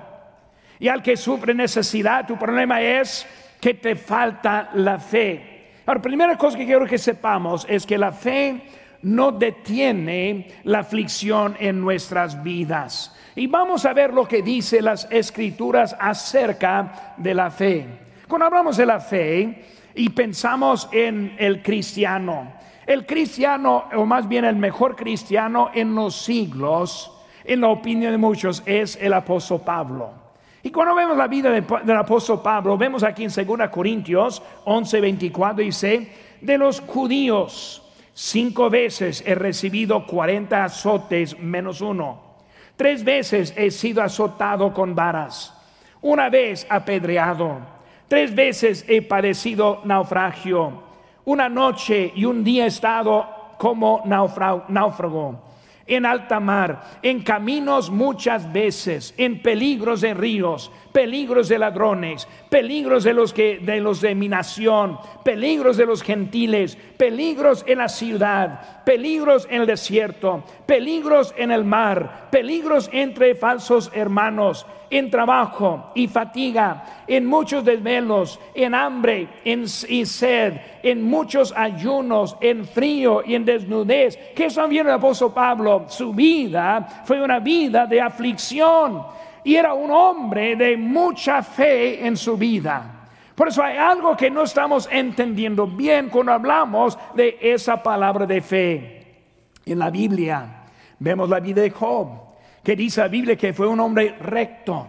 Y 0.79 0.87
al 0.87 1.03
que 1.03 1.17
sufre 1.17 1.53
necesidad, 1.53 2.25
tu 2.25 2.37
problema 2.37 2.81
es 2.81 3.27
que 3.59 3.73
te 3.73 3.95
falta 3.95 4.69
la 4.75 4.99
fe. 4.99 5.56
La 5.87 6.01
primera 6.01 6.37
cosa 6.37 6.57
que 6.57 6.65
quiero 6.65 6.85
que 6.85 6.97
sepamos 6.97 7.65
es 7.69 7.85
que 7.85 7.97
la 7.97 8.11
fe 8.11 8.61
no 9.03 9.31
detiene 9.31 10.59
la 10.65 10.79
aflicción 10.79 11.55
en 11.61 11.79
nuestras 11.79 12.43
vidas. 12.43 13.15
Y 13.37 13.47
vamos 13.47 13.85
a 13.85 13.93
ver 13.93 14.13
lo 14.13 14.27
que 14.27 14.41
dice 14.41 14.81
las 14.81 15.07
escrituras 15.09 15.95
acerca 15.97 17.13
de 17.15 17.33
la 17.33 17.49
fe. 17.49 17.87
Cuando 18.27 18.47
hablamos 18.47 18.75
de 18.75 18.85
la 18.85 18.99
fe 18.99 19.63
y 19.95 20.09
pensamos 20.09 20.89
en 20.91 21.37
el 21.39 21.63
cristiano, 21.63 22.51
el 22.85 23.05
cristiano, 23.05 23.85
o 23.95 24.05
más 24.05 24.27
bien 24.27 24.43
el 24.43 24.57
mejor 24.57 24.93
cristiano 24.93 25.71
en 25.73 25.95
los 25.95 26.17
siglos, 26.17 27.13
en 27.45 27.61
la 27.61 27.69
opinión 27.69 28.11
de 28.11 28.17
muchos, 28.17 28.61
es 28.65 28.97
el 29.01 29.13
apóstol 29.13 29.61
Pablo. 29.61 30.26
Y 30.67 30.69
cuando 30.69 30.95
vemos 30.95 31.15
la 31.15 31.29
vida 31.29 31.49
del 31.49 31.95
apóstol 31.95 32.41
Pablo, 32.41 32.77
vemos 32.77 33.01
aquí 33.01 33.23
en 33.23 33.31
2 33.31 33.69
Corintios 33.69 34.43
11, 34.65 34.99
24, 34.99 35.63
dice, 35.63 36.11
de 36.41 36.57
los 36.57 36.81
judíos, 36.81 37.81
cinco 38.13 38.69
veces 38.69 39.23
he 39.25 39.33
recibido 39.33 40.05
40 40.05 40.65
azotes 40.65 41.39
menos 41.39 41.79
uno. 41.79 42.19
Tres 42.75 43.05
veces 43.05 43.53
he 43.55 43.71
sido 43.71 44.03
azotado 44.03 44.73
con 44.73 44.93
varas. 44.93 45.53
Una 46.01 46.29
vez 46.29 46.67
apedreado. 46.69 47.59
Tres 48.09 48.35
veces 48.35 48.83
he 48.89 49.01
padecido 49.01 49.79
naufragio. 49.85 50.83
Una 51.23 51.47
noche 51.47 52.11
y 52.13 52.25
un 52.25 52.43
día 52.43 52.65
he 52.65 52.67
estado 52.67 53.25
como 53.57 54.01
náufrago 54.03 55.46
en 55.87 56.05
alta 56.05 56.39
mar, 56.39 56.99
en 57.01 57.21
caminos 57.21 57.89
muchas 57.89 58.51
veces, 58.51 59.13
en 59.17 59.41
peligros 59.41 60.01
de 60.01 60.13
ríos, 60.13 60.71
peligros 60.91 61.47
de 61.47 61.59
ladrones, 61.59 62.27
peligros 62.49 63.03
de 63.03 63.13
los 63.13 63.33
que 63.33 63.59
de 63.59 63.79
los 63.79 64.01
de 64.01 64.15
mi 64.15 64.27
nación, 64.27 64.97
peligros 65.23 65.77
de 65.77 65.85
los 65.85 66.03
gentiles, 66.03 66.77
peligros 66.97 67.63
en 67.67 67.77
la 67.77 67.89
ciudad, 67.89 68.83
peligros 68.83 69.47
en 69.49 69.61
el 69.61 69.67
desierto, 69.67 70.43
peligros 70.65 71.33
en 71.37 71.51
el 71.51 71.63
mar, 71.63 72.27
peligros 72.31 72.89
entre 72.91 73.35
falsos 73.35 73.91
hermanos, 73.93 74.65
en 74.89 75.09
trabajo 75.09 75.91
y 75.95 76.07
fatiga, 76.07 77.03
en 77.07 77.25
muchos 77.25 77.63
desvelos, 77.63 78.39
en 78.53 78.73
hambre 78.73 79.27
en, 79.43 79.65
y 79.87 80.05
sed, 80.05 80.53
en 80.83 81.03
muchos 81.03 81.53
ayunos, 81.55 82.37
en 82.41 82.65
frío 82.65 83.23
y 83.25 83.35
en 83.35 83.45
desnudez. 83.45 84.17
¿Qué 84.35 84.45
están 84.45 84.69
viendo 84.69 84.89
el 84.89 84.97
apóstol 84.97 85.33
Pablo? 85.33 85.85
Su 85.87 86.13
vida 86.13 87.03
fue 87.05 87.21
una 87.21 87.39
vida 87.39 87.85
de 87.85 88.01
aflicción 88.01 89.03
y 89.43 89.55
era 89.55 89.73
un 89.73 89.91
hombre 89.91 90.55
de 90.55 90.77
mucha 90.77 91.41
fe 91.41 92.05
en 92.05 92.17
su 92.17 92.37
vida. 92.37 92.93
Por 93.35 93.49
eso 93.49 93.61
hay 93.61 93.77
algo 93.77 94.17
que 94.17 94.31
no 94.31 94.43
estamos 94.43 94.89
entendiendo 94.91 95.67
bien 95.67 96.09
cuando 96.09 96.33
hablamos 96.33 96.97
de 97.13 97.37
esa 97.39 97.81
palabra 97.81 98.25
de 98.25 98.41
fe. 98.41 99.21
En 99.65 99.79
la 99.79 99.89
Biblia 99.89 100.63
vemos 100.97 101.29
la 101.29 101.39
vida 101.39 101.61
de 101.61 101.69
Job 101.69 102.26
que 102.67 102.75
dice 102.75 102.99
la 102.99 103.07
Biblia 103.07 103.37
que 103.37 103.53
fue 103.53 103.65
un 103.65 103.79
hombre 103.79 104.17
recto, 104.19 104.87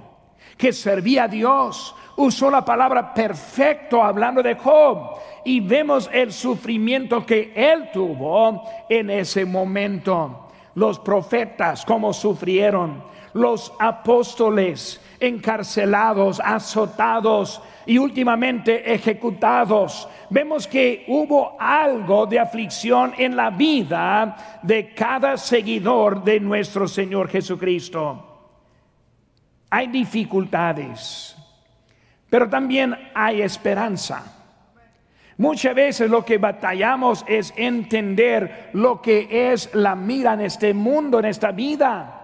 que 0.56 0.73
servía 0.73 1.23
a 1.23 1.28
Dios, 1.28 1.94
usó 2.16 2.50
la 2.50 2.64
palabra 2.64 3.14
perfecto 3.14 4.02
hablando 4.02 4.42
de 4.42 4.56
Job 4.56 5.20
y 5.44 5.61
vemos 5.61 6.11
el 6.12 6.32
sufrimiento 6.32 7.25
que 7.25 7.52
él 7.54 7.90
tuvo 7.92 8.64
en 8.88 9.11
ese 9.11 9.44
momento. 9.44 10.49
Los 10.75 10.99
profetas, 10.99 11.85
cómo 11.85 12.12
sufrieron, 12.12 13.00
los 13.32 13.73
apóstoles 13.78 15.00
encarcelados, 15.20 16.40
azotados 16.44 17.62
y 17.88 17.97
últimamente 17.97 18.92
ejecutados. 18.92 20.07
Vemos 20.28 20.68
que 20.68 21.07
hubo 21.09 21.57
algo 21.59 22.26
de 22.26 22.38
aflicción 22.38 23.14
en 23.16 23.35
la 23.35 23.49
vida 23.49 24.61
de 24.62 24.92
cada 24.92 25.38
seguidor 25.38 26.23
de 26.23 26.38
nuestro 26.38 26.87
Señor 26.87 27.30
Jesucristo. 27.30 28.50
Hay 29.71 29.87
dificultades, 29.87 31.35
pero 32.28 32.47
también 32.50 32.95
hay 33.14 33.40
esperanza. 33.40 34.35
Muchas 35.38 35.75
veces 35.75 36.11
lo 36.11 36.26
que 36.26 36.37
batallamos 36.37 37.25
es 37.26 37.54
entender 37.57 38.68
lo 38.75 39.00
que 39.00 39.50
es 39.50 39.75
la 39.75 39.95
mira 39.95 40.35
en 40.35 40.42
este 40.42 40.75
mundo, 40.75 41.21
en 41.21 41.25
esta 41.25 41.52
vida. 41.52 42.17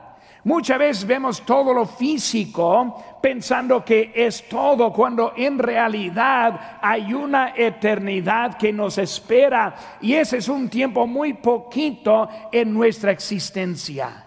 Muchas 0.45 0.79
veces 0.79 1.07
vemos 1.07 1.41
todo 1.41 1.73
lo 1.73 1.87
físico 1.87 3.19
pensando 3.23 3.83
que 3.83 4.13
es 4.15 4.47
todo, 4.47 4.93
cuando 4.93 5.33
en 5.37 5.59
realidad 5.59 6.79
hay 6.83 7.15
una 7.15 7.55
eternidad 7.57 8.59
que 8.59 8.71
nos 8.71 8.99
espera 8.99 9.75
y 10.03 10.13
ese 10.13 10.37
es 10.37 10.49
un 10.49 10.69
tiempo 10.69 11.07
muy 11.07 11.33
poquito 11.33 12.29
en 12.53 12.75
nuestra 12.75 13.11
existencia. 13.11 14.25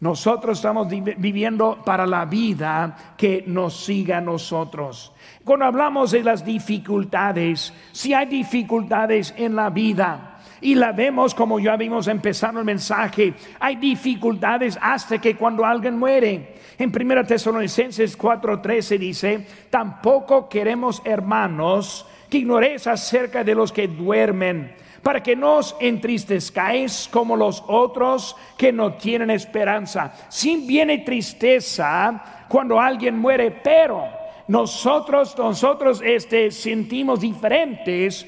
Nosotros 0.00 0.58
estamos 0.58 0.88
viviendo 0.88 1.80
para 1.84 2.04
la 2.04 2.24
vida 2.24 3.14
que 3.16 3.44
nos 3.46 3.84
siga 3.84 4.18
a 4.18 4.20
nosotros. 4.20 5.12
Cuando 5.44 5.66
hablamos 5.66 6.10
de 6.10 6.24
las 6.24 6.44
dificultades, 6.44 7.72
si 7.92 8.12
hay 8.12 8.26
dificultades 8.26 9.32
en 9.36 9.54
la 9.54 9.70
vida, 9.70 10.31
y 10.62 10.76
la 10.76 10.92
vemos 10.92 11.34
como 11.34 11.58
ya 11.58 11.76
vimos 11.76 12.06
empezando 12.06 12.60
el 12.60 12.66
mensaje. 12.66 13.34
Hay 13.60 13.76
dificultades 13.76 14.78
hasta 14.80 15.20
que 15.20 15.36
cuando 15.36 15.66
alguien 15.66 15.98
muere. 15.98 16.54
En 16.78 16.90
1 16.90 17.24
Tesalonicenses 17.26 18.16
4:13 18.16 18.98
dice, 18.98 19.46
tampoco 19.68 20.48
queremos 20.48 21.02
hermanos 21.04 22.06
que 22.30 22.38
ignoréis 22.38 22.86
acerca 22.86 23.44
de 23.44 23.54
los 23.54 23.72
que 23.72 23.88
duermen, 23.88 24.74
para 25.02 25.22
que 25.22 25.36
no 25.36 25.56
os 25.56 25.76
entristezcáis 25.80 27.08
como 27.12 27.36
los 27.36 27.62
otros 27.66 28.36
que 28.56 28.72
no 28.72 28.94
tienen 28.94 29.30
esperanza. 29.30 30.14
Sin 30.30 30.66
viene 30.66 30.98
tristeza 30.98 32.46
cuando 32.48 32.80
alguien 32.80 33.18
muere, 33.18 33.50
pero 33.50 34.08
nosotros, 34.48 35.36
nosotros 35.36 36.00
este, 36.04 36.50
sentimos 36.50 37.20
diferentes 37.20 38.26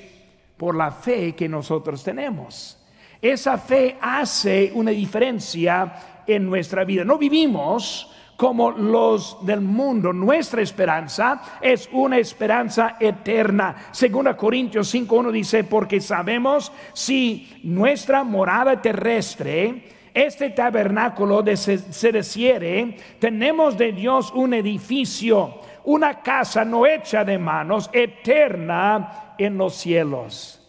por 0.57 0.75
la 0.77 0.91
fe 0.91 1.35
que 1.35 1.49
nosotros 1.49 2.03
tenemos. 2.03 2.79
Esa 3.21 3.59
fe 3.59 3.97
hace 4.01 4.71
una 4.75 4.91
diferencia 4.91 6.23
en 6.27 6.47
nuestra 6.47 6.85
vida. 6.85 7.05
No 7.05 7.19
vivimos 7.19 8.11
como 8.37 8.71
los 8.71 9.39
del 9.45 9.61
mundo. 9.61 10.13
Nuestra 10.13 10.63
esperanza 10.63 11.41
es 11.61 11.89
una 11.93 12.19
esperanza 12.19 12.97
eterna. 13.01 13.77
Segunda 13.93 14.37
Corintios 14.37 14.95
5.1 14.95 15.31
dice, 15.31 15.65
porque 15.65 16.01
sabemos 16.01 16.73
si 16.93 17.61
nuestra 17.63 18.25
morada 18.25 18.81
terrestre 18.81 19.95
este 20.15 20.51
tabernáculo 20.51 21.45
se, 21.57 21.79
se 21.79 22.13
desciere, 22.13 22.97
tenemos 23.19 23.77
de 23.77 23.91
Dios 23.91 24.31
un 24.33 24.55
edificio, 24.55 25.61
una 25.83 26.21
casa 26.23 26.65
no 26.65 26.87
hecha 26.87 27.25
de 27.25 27.37
manos, 27.37 27.91
eterna 27.93 29.24
en 29.39 29.59
los 29.59 29.75
cielos. 29.75 30.61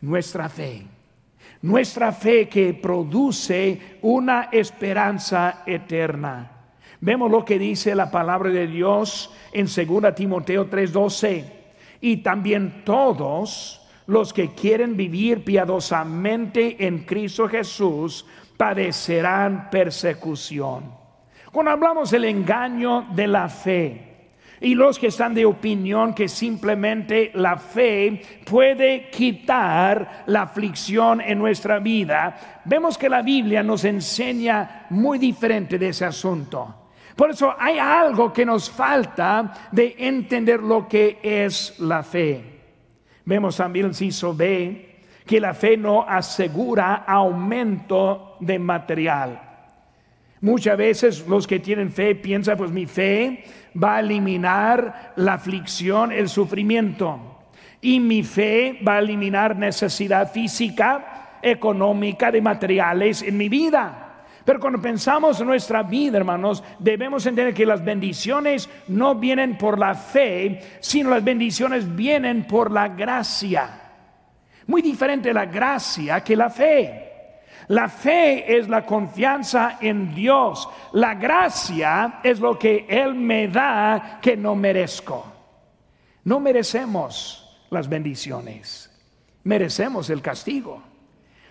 Nuestra 0.00 0.48
fe, 0.48 0.82
nuestra 1.62 2.12
fe 2.12 2.48
que 2.48 2.74
produce 2.74 3.98
una 4.02 4.48
esperanza 4.52 5.62
eterna. 5.66 6.52
Vemos 7.00 7.30
lo 7.30 7.44
que 7.44 7.58
dice 7.58 7.94
la 7.94 8.10
palabra 8.10 8.50
de 8.50 8.66
Dios 8.66 9.32
en 9.52 9.66
2 9.66 10.14
Timoteo 10.14 10.68
3:12. 10.68 11.44
Y 12.00 12.18
también 12.18 12.82
todos 12.84 13.86
los 14.06 14.32
que 14.32 14.54
quieren 14.54 14.96
vivir 14.96 15.44
piadosamente 15.44 16.86
en 16.86 17.00
Cristo 17.00 17.48
Jesús 17.48 18.24
padecerán 18.56 19.68
persecución. 19.70 20.92
Cuando 21.52 21.72
hablamos 21.72 22.10
del 22.10 22.24
engaño 22.24 23.06
de 23.14 23.26
la 23.26 23.48
fe, 23.48 24.07
y 24.60 24.74
los 24.74 24.98
que 24.98 25.08
están 25.08 25.34
de 25.34 25.44
opinión 25.44 26.14
que 26.14 26.28
simplemente 26.28 27.30
la 27.34 27.56
fe 27.56 28.20
puede 28.44 29.08
quitar 29.10 30.24
la 30.26 30.42
aflicción 30.42 31.20
en 31.20 31.38
nuestra 31.38 31.78
vida, 31.78 32.62
vemos 32.64 32.98
que 32.98 33.08
la 33.08 33.22
Biblia 33.22 33.62
nos 33.62 33.84
enseña 33.84 34.86
muy 34.90 35.18
diferente 35.18 35.78
de 35.78 35.88
ese 35.88 36.04
asunto. 36.04 36.74
Por 37.14 37.30
eso 37.30 37.54
hay 37.58 37.78
algo 37.78 38.32
que 38.32 38.46
nos 38.46 38.70
falta 38.70 39.68
de 39.72 39.96
entender 39.98 40.60
lo 40.60 40.86
que 40.86 41.18
es 41.22 41.78
la 41.80 42.02
fe. 42.02 42.44
Vemos 43.24 43.56
también, 43.56 43.86
inciso 43.86 44.34
B, 44.34 45.02
que 45.26 45.40
la 45.40 45.52
fe 45.52 45.76
no 45.76 46.02
asegura 46.02 47.04
aumento 47.06 48.36
de 48.40 48.58
material. 48.58 49.42
Muchas 50.40 50.78
veces 50.78 51.26
los 51.26 51.46
que 51.46 51.58
tienen 51.58 51.90
fe 51.90 52.14
piensan, 52.14 52.56
pues 52.56 52.70
mi 52.70 52.86
fe 52.86 53.44
va 53.82 53.96
a 53.96 54.00
eliminar 54.00 55.12
la 55.16 55.34
aflicción, 55.34 56.12
el 56.12 56.28
sufrimiento. 56.28 57.38
Y 57.80 58.00
mi 58.00 58.22
fe 58.22 58.78
va 58.86 58.96
a 58.96 58.98
eliminar 58.98 59.56
necesidad 59.56 60.32
física, 60.32 61.38
económica, 61.42 62.30
de 62.30 62.42
materiales 62.42 63.22
en 63.22 63.36
mi 63.36 63.48
vida. 63.48 64.04
Pero 64.44 64.60
cuando 64.60 64.80
pensamos 64.80 65.40
en 65.40 65.46
nuestra 65.46 65.82
vida, 65.82 66.16
hermanos, 66.16 66.64
debemos 66.78 67.26
entender 67.26 67.52
que 67.52 67.66
las 67.66 67.84
bendiciones 67.84 68.68
no 68.88 69.14
vienen 69.14 69.58
por 69.58 69.78
la 69.78 69.94
fe, 69.94 70.78
sino 70.80 71.10
las 71.10 71.22
bendiciones 71.22 71.94
vienen 71.94 72.44
por 72.44 72.70
la 72.70 72.88
gracia. 72.88 73.68
Muy 74.66 74.82
diferente 74.82 75.32
la 75.32 75.46
gracia 75.46 76.24
que 76.24 76.34
la 76.34 76.50
fe. 76.50 77.07
La 77.68 77.88
fe 77.88 78.56
es 78.56 78.68
la 78.68 78.84
confianza 78.84 79.78
en 79.80 80.14
Dios. 80.14 80.68
La 80.92 81.14
gracia 81.14 82.20
es 82.22 82.40
lo 82.40 82.58
que 82.58 82.86
Él 82.88 83.14
me 83.14 83.48
da 83.48 84.18
que 84.22 84.36
no 84.36 84.54
merezco. 84.54 85.24
No 86.24 86.40
merecemos 86.40 87.66
las 87.70 87.88
bendiciones. 87.88 88.90
Merecemos 89.44 90.08
el 90.10 90.22
castigo. 90.22 90.82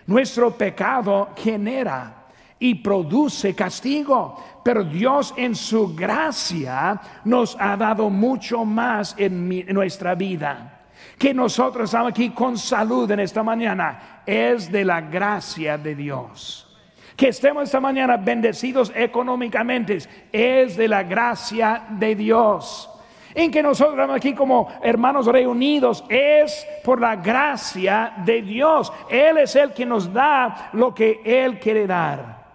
Nuestro 0.06 0.56
pecado 0.56 1.30
genera 1.36 2.26
y 2.58 2.76
produce 2.76 3.54
castigo. 3.54 4.60
Pero 4.64 4.84
Dios 4.84 5.34
en 5.36 5.54
su 5.54 5.94
gracia 5.94 7.00
nos 7.24 7.56
ha 7.60 7.76
dado 7.76 8.10
mucho 8.10 8.64
más 8.64 9.14
en, 9.18 9.66
nuestra 9.72 10.14
vida. 10.14 10.77
Que 11.18 11.34
nosotros 11.34 11.84
estamos 11.84 12.10
aquí 12.10 12.30
con 12.30 12.56
salud 12.56 13.10
en 13.10 13.20
esta 13.20 13.42
mañana 13.42 14.22
es 14.24 14.70
de 14.70 14.84
la 14.84 15.00
gracia 15.00 15.76
de 15.76 15.94
Dios. 15.94 16.64
Que 17.16 17.28
estemos 17.28 17.64
esta 17.64 17.80
mañana 17.80 18.16
bendecidos 18.16 18.92
económicamente 18.94 19.98
es 20.30 20.76
de 20.76 20.86
la 20.86 21.02
gracia 21.02 21.86
de 21.90 22.14
Dios 22.14 22.88
en 23.34 23.52
que 23.52 23.62
nosotros 23.62 23.94
estamos 23.94 24.16
aquí 24.16 24.34
como 24.34 24.68
hermanos 24.82 25.26
reunidos 25.26 26.04
es 26.08 26.66
por 26.82 27.00
la 27.00 27.14
gracia 27.14 28.14
de 28.24 28.42
Dios. 28.42 28.92
Él 29.08 29.38
es 29.38 29.54
el 29.54 29.72
que 29.72 29.86
nos 29.86 30.12
da 30.12 30.70
lo 30.72 30.92
que 30.92 31.20
Él 31.24 31.58
quiere 31.60 31.86
dar. 31.86 32.46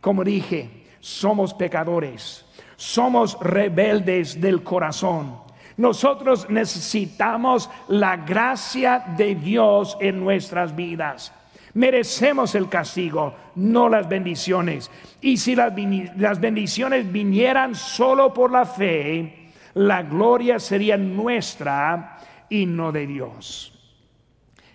Como 0.00 0.24
dije, 0.24 0.86
somos 0.98 1.52
pecadores, 1.52 2.46
somos 2.76 3.38
rebeldes 3.40 4.40
del 4.40 4.62
corazón. 4.62 5.49
Nosotros 5.80 6.50
necesitamos 6.50 7.70
la 7.88 8.18
gracia 8.18 9.02
de 9.16 9.34
Dios 9.34 9.96
en 9.98 10.20
nuestras 10.20 10.76
vidas. 10.76 11.32
Merecemos 11.72 12.54
el 12.54 12.68
castigo, 12.68 13.34
no 13.54 13.88
las 13.88 14.06
bendiciones. 14.06 14.90
Y 15.22 15.38
si 15.38 15.56
las, 15.56 16.38
bendiciones 16.38 17.10
vinieran 17.10 17.74
solo 17.74 18.34
por 18.34 18.52
la 18.52 18.66
fe, 18.66 19.52
la 19.72 20.02
gloria 20.02 20.58
sería 20.58 20.98
nuestra 20.98 22.18
y 22.50 22.66
no 22.66 22.92
de 22.92 23.06
Dios. 23.06 23.72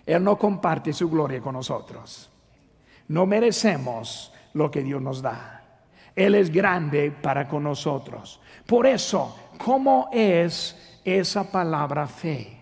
Él 0.04 0.24
no 0.24 0.36
comparte 0.36 0.92
su 0.92 1.08
gloria 1.08 1.40
con 1.40 1.52
nosotros. 1.52 2.28
No 3.06 3.26
merecemos 3.26 4.32
lo 4.54 4.72
que 4.72 4.82
Dios 4.82 5.00
nos 5.00 5.22
da. 5.22 5.62
Él 6.16 6.34
es 6.34 6.50
grande 6.50 7.12
para 7.12 7.46
con 7.46 7.62
nosotros. 7.62 8.40
Por 8.66 8.88
eso, 8.88 9.50
¿cómo 9.56 10.08
es 10.10 10.94
esa 11.06 11.50
palabra 11.50 12.06
fe? 12.06 12.60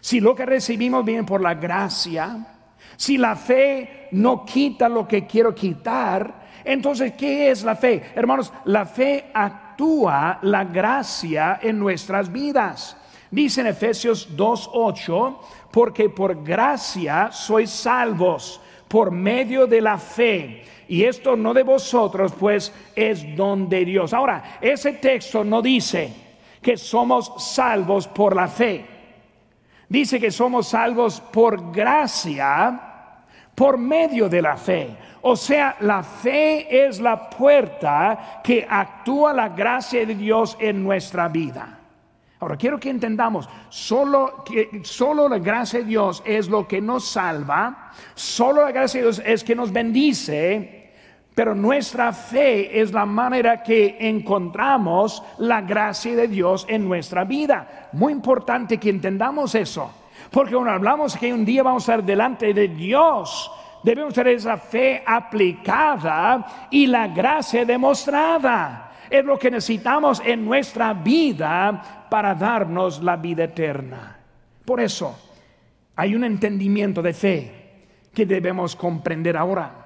Si 0.00 0.20
lo 0.20 0.34
que 0.34 0.46
recibimos 0.46 1.04
viene 1.04 1.24
por 1.24 1.40
la 1.40 1.54
gracia, 1.54 2.58
si 2.96 3.16
la 3.16 3.36
fe 3.36 4.08
no 4.12 4.44
quita 4.44 4.88
lo 4.88 5.06
que 5.06 5.26
quiero 5.26 5.54
quitar, 5.54 6.44
entonces, 6.64 7.12
¿qué 7.12 7.50
es 7.50 7.62
la 7.62 7.76
fe? 7.76 8.12
Hermanos, 8.14 8.52
la 8.64 8.86
fe 8.86 9.30
actúa 9.34 10.38
la 10.42 10.64
gracia 10.64 11.58
en 11.62 11.78
nuestras 11.78 12.32
vidas. 12.32 12.96
Dice 13.30 13.60
en 13.60 13.66
Efesios 13.66 14.34
2.8, 14.36 15.38
porque 15.70 16.08
por 16.08 16.42
gracia 16.42 17.30
sois 17.32 17.68
salvos 17.68 18.60
por 18.88 19.10
medio 19.10 19.66
de 19.66 19.80
la 19.80 19.98
fe 19.98 20.64
y 20.86 21.02
esto 21.04 21.36
no 21.36 21.52
de 21.52 21.62
vosotros, 21.62 22.32
pues 22.38 22.72
es 22.94 23.34
don 23.34 23.68
de 23.68 23.84
Dios. 23.84 24.12
Ahora, 24.12 24.58
ese 24.60 24.92
texto 24.92 25.42
no 25.42 25.60
dice 25.60 26.23
que 26.64 26.78
somos 26.78 27.32
salvos 27.38 28.08
por 28.08 28.34
la 28.34 28.48
fe. 28.48 28.84
Dice 29.88 30.18
que 30.18 30.30
somos 30.30 30.68
salvos 30.68 31.20
por 31.20 31.70
gracia, 31.70 32.80
por 33.54 33.76
medio 33.76 34.28
de 34.28 34.42
la 34.42 34.56
fe. 34.56 34.96
O 35.20 35.36
sea, 35.36 35.76
la 35.80 36.02
fe 36.02 36.86
es 36.86 37.00
la 37.00 37.28
puerta 37.28 38.40
que 38.42 38.66
actúa 38.68 39.32
la 39.32 39.50
gracia 39.50 40.04
de 40.04 40.14
Dios 40.14 40.56
en 40.58 40.82
nuestra 40.82 41.28
vida. 41.28 41.78
Ahora, 42.40 42.56
quiero 42.56 42.80
que 42.80 42.90
entendamos, 42.90 43.48
solo, 43.68 44.42
que, 44.44 44.80
solo 44.84 45.28
la 45.28 45.38
gracia 45.38 45.80
de 45.80 45.86
Dios 45.86 46.22
es 46.26 46.48
lo 46.48 46.66
que 46.66 46.80
nos 46.80 47.06
salva, 47.06 47.92
solo 48.14 48.62
la 48.62 48.72
gracia 48.72 49.00
de 49.00 49.06
Dios 49.06 49.22
es 49.24 49.44
que 49.44 49.54
nos 49.54 49.72
bendice, 49.72 50.83
pero 51.34 51.54
nuestra 51.54 52.12
fe 52.12 52.80
es 52.80 52.92
la 52.92 53.04
manera 53.04 53.62
que 53.62 53.96
encontramos 54.00 55.22
la 55.38 55.60
gracia 55.62 56.14
de 56.14 56.28
Dios 56.28 56.64
en 56.68 56.86
nuestra 56.86 57.24
vida. 57.24 57.88
Muy 57.92 58.12
importante 58.12 58.78
que 58.78 58.90
entendamos 58.90 59.54
eso, 59.54 59.90
porque 60.30 60.54
cuando 60.54 60.70
hablamos 60.70 61.16
que 61.16 61.32
un 61.32 61.44
día 61.44 61.62
vamos 61.62 61.88
a 61.88 61.94
estar 61.94 62.04
delante 62.04 62.54
de 62.54 62.68
Dios, 62.68 63.50
debemos 63.82 64.14
tener 64.14 64.34
esa 64.34 64.56
fe 64.56 65.02
aplicada 65.04 66.68
y 66.70 66.86
la 66.86 67.08
gracia 67.08 67.64
demostrada 67.64 68.92
es 69.10 69.24
lo 69.24 69.38
que 69.38 69.50
necesitamos 69.50 70.22
en 70.24 70.44
nuestra 70.44 70.94
vida 70.94 72.06
para 72.08 72.34
darnos 72.34 73.02
la 73.02 73.16
vida 73.16 73.44
eterna. 73.44 74.18
Por 74.64 74.80
eso 74.80 75.16
hay 75.96 76.14
un 76.14 76.24
entendimiento 76.24 77.02
de 77.02 77.12
fe 77.12 77.64
que 78.12 78.24
debemos 78.24 78.74
comprender 78.76 79.36
ahora. 79.36 79.83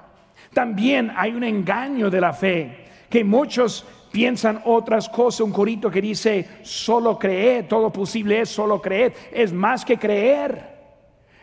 También 0.58 1.12
hay 1.14 1.30
un 1.30 1.44
engaño 1.44 2.10
de 2.10 2.20
la 2.20 2.32
fe 2.32 2.86
que 3.08 3.22
muchos 3.22 3.86
piensan 4.10 4.60
otras 4.64 5.08
cosas. 5.08 5.42
Un 5.42 5.52
corito 5.52 5.88
que 5.88 6.02
dice, 6.02 6.48
solo 6.62 7.16
creer, 7.16 7.68
todo 7.68 7.92
posible 7.92 8.40
es 8.40 8.48
solo 8.48 8.82
creer. 8.82 9.14
Es 9.30 9.52
más 9.52 9.84
que 9.84 9.96
creer. 9.96 10.76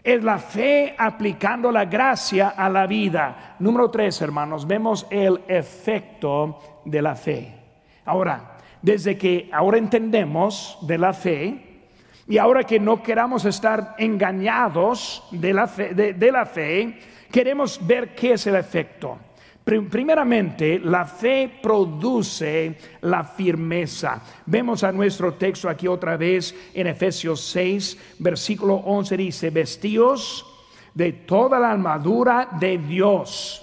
Es 0.03 0.21
la 0.21 0.37
fe 0.37 0.93
aplicando 0.97 1.71
la 1.71 1.85
gracia 1.85 2.49
a 2.49 2.69
la 2.69 2.85
vida. 2.87 3.55
Número 3.59 3.89
tres, 3.89 4.21
hermanos, 4.21 4.67
vemos 4.67 5.07
el 5.09 5.39
efecto 5.47 6.81
de 6.83 7.01
la 7.01 7.15
fe. 7.15 7.55
Ahora, 8.03 8.57
desde 8.81 9.17
que 9.17 9.49
ahora 9.53 9.77
entendemos 9.77 10.77
de 10.81 10.97
la 10.97 11.13
fe 11.13 11.65
y 12.27 12.37
ahora 12.37 12.65
que 12.65 12.81
no 12.81 13.01
queramos 13.01 13.45
estar 13.45 13.95
engañados 13.97 15.25
de 15.31 15.53
la 15.53 15.67
fe, 15.67 15.93
de, 15.93 16.31
la 16.33 16.45
fe 16.45 16.99
queremos 17.31 17.79
ver 17.85 18.15
qué 18.15 18.33
es 18.33 18.47
el 18.47 18.55
efecto. 18.55 19.17
Primeramente, 19.65 20.79
la 20.79 21.05
fe 21.05 21.59
produce 21.61 22.77
la 23.01 23.23
firmeza. 23.23 24.21
Vemos 24.45 24.83
a 24.83 24.91
nuestro 24.91 25.33
texto 25.33 25.67
aquí 25.67 25.87
otra 25.87 26.17
vez 26.17 26.55
en 26.73 26.85
Efesios 26.85 27.41
6, 27.41 28.17
versículo 28.19 28.75
11 28.75 29.17
dice, 29.17 29.49
vestidos 29.49 30.45
de 30.93 31.13
toda 31.13 31.59
la 31.59 31.71
armadura 31.71 32.47
de 32.59 32.77
Dios 32.77 33.61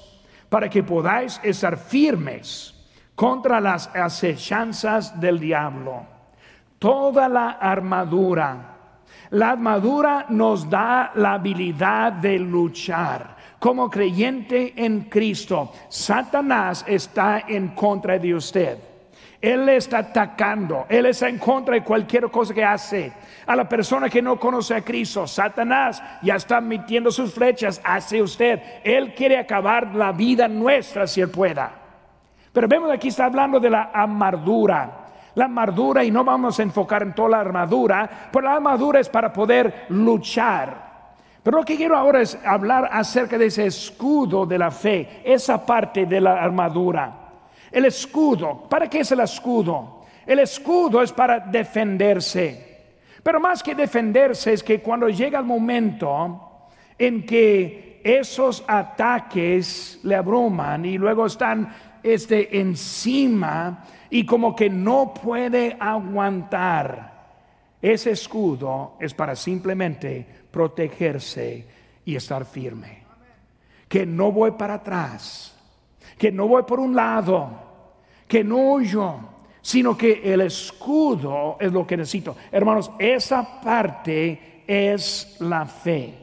para 0.49 0.69
que 0.69 0.83
podáis 0.83 1.41
estar 1.43 1.79
firmes 1.79 2.75
contra 3.15 3.61
las 3.61 3.89
acechanzas 3.95 5.19
del 5.19 5.39
diablo. 5.39 6.05
Toda 6.79 7.29
la 7.29 7.53
armadura. 7.53 8.77
La 9.31 9.53
armadura 9.53 10.27
nos 10.29 10.69
da 10.69 11.13
la 11.15 11.35
habilidad 11.35 12.13
de 12.13 12.39
luchar. 12.39 13.37
Como 13.63 13.89
creyente 13.89 14.73
en 14.75 15.03
Cristo, 15.03 15.71
Satanás 15.89 16.85
está 16.85 17.45
en 17.47 17.69
contra 17.69 18.19
de 18.19 18.35
usted. 18.35 18.77
Él 19.41 19.65
le 19.65 19.77
está 19.77 19.99
atacando, 19.99 20.87
Él 20.89 21.07
está 21.07 21.29
en 21.29 21.39
contra 21.39 21.75
de 21.75 21.85
cualquier 21.85 22.29
cosa 22.29 22.53
que 22.53 22.65
hace. 22.65 23.13
A 23.47 23.55
la 23.55 23.69
persona 23.69 24.11
que 24.11 24.21
no 24.21 24.37
conoce 24.41 24.75
a 24.75 24.81
Cristo, 24.83 25.29
Satanás 25.29 26.03
ya 26.23 26.35
está 26.35 26.61
metiendo 26.61 27.13
sus 27.13 27.33
flechas 27.33 27.81
hacia 27.85 28.25
usted. 28.25 28.61
Él 28.83 29.15
quiere 29.15 29.39
acabar 29.39 29.95
la 29.95 30.11
vida 30.11 30.49
nuestra 30.49 31.07
si 31.07 31.21
Él 31.21 31.31
pueda. 31.31 31.71
Pero 32.53 32.67
vemos 32.67 32.91
aquí 32.91 33.07
está 33.07 33.27
hablando 33.27 33.61
de 33.61 33.71
la 33.71 33.93
armadura. 33.95 35.07
La 35.37 35.45
armadura, 35.45 36.03
y 36.03 36.11
no 36.11 36.25
vamos 36.25 36.59
a 36.59 36.65
enfocar 36.65 37.05
en 37.05 37.15
toda 37.15 37.29
la 37.29 37.41
armadura, 37.41 38.29
pero 38.33 38.45
la 38.45 38.55
armadura 38.55 38.99
es 38.99 39.09
para 39.09 39.33
poder 39.33 39.87
luchar. 39.91 40.92
Pero 41.43 41.59
lo 41.59 41.65
que 41.65 41.77
quiero 41.77 41.97
ahora 41.97 42.21
es 42.21 42.39
hablar 42.45 42.89
acerca 42.93 43.37
de 43.37 43.47
ese 43.47 43.67
escudo 43.67 44.47
de 44.47 44.59
la 44.59 44.71
fe, 44.71 45.23
esa 45.25 45.65
parte 45.67 46.07
de 46.07 46.21
la 46.21 46.41
armadura. 46.41 47.13
El 47.71 47.87
escudo, 47.87 48.69
¿para 48.69 48.89
qué 48.89 49.01
es 49.01 49.11
el 49.13 49.21
escudo? 49.21 50.05
El 50.25 50.39
escudo 50.39 51.03
es 51.03 51.13
para 51.13 51.41
defenderse. 51.41 52.73
Pero 53.23 53.41
más 53.41 53.63
que 53.63 53.75
defenderse 53.75 54.53
es 54.53 54.63
que 54.63 54.81
cuando 54.81 55.09
llega 55.09 55.39
el 55.39 55.45
momento 55.45 56.69
en 56.99 57.25
que 57.25 58.01
esos 58.05 58.65
ataques 58.67 60.01
le 60.03 60.15
abruman 60.15 60.85
y 60.85 60.99
luego 60.99 61.27
están 61.27 61.73
este, 62.03 62.59
encima 62.59 63.85
y 64.11 64.27
como 64.27 64.55
que 64.55 64.69
no 64.69 65.15
puede 65.15 65.77
aguantar, 65.79 67.12
ese 67.83 68.13
escudo 68.13 68.97
es 69.01 69.13
para 69.13 69.35
simplemente 69.35 70.25
protegerse 70.53 71.67
y 72.05 72.15
estar 72.15 72.45
firme. 72.45 73.03
Que 73.89 74.07
no 74.07 74.31
voy 74.31 74.53
para 74.53 74.75
atrás, 74.75 75.55
que 76.17 76.31
no 76.31 76.47
voy 76.47 76.63
por 76.63 76.79
un 76.79 76.95
lado, 76.95 77.51
que 78.29 78.45
no 78.45 78.73
huyo, 78.75 79.17
sino 79.61 79.99
que 79.99 80.33
el 80.33 80.43
escudo 80.43 81.57
es 81.59 81.73
lo 81.73 81.85
que 81.85 81.97
necesito. 81.97 82.37
Hermanos, 82.53 82.93
esa 82.99 83.61
parte 83.61 84.63
es 84.67 85.37
la 85.41 85.67
fe. 85.67 86.19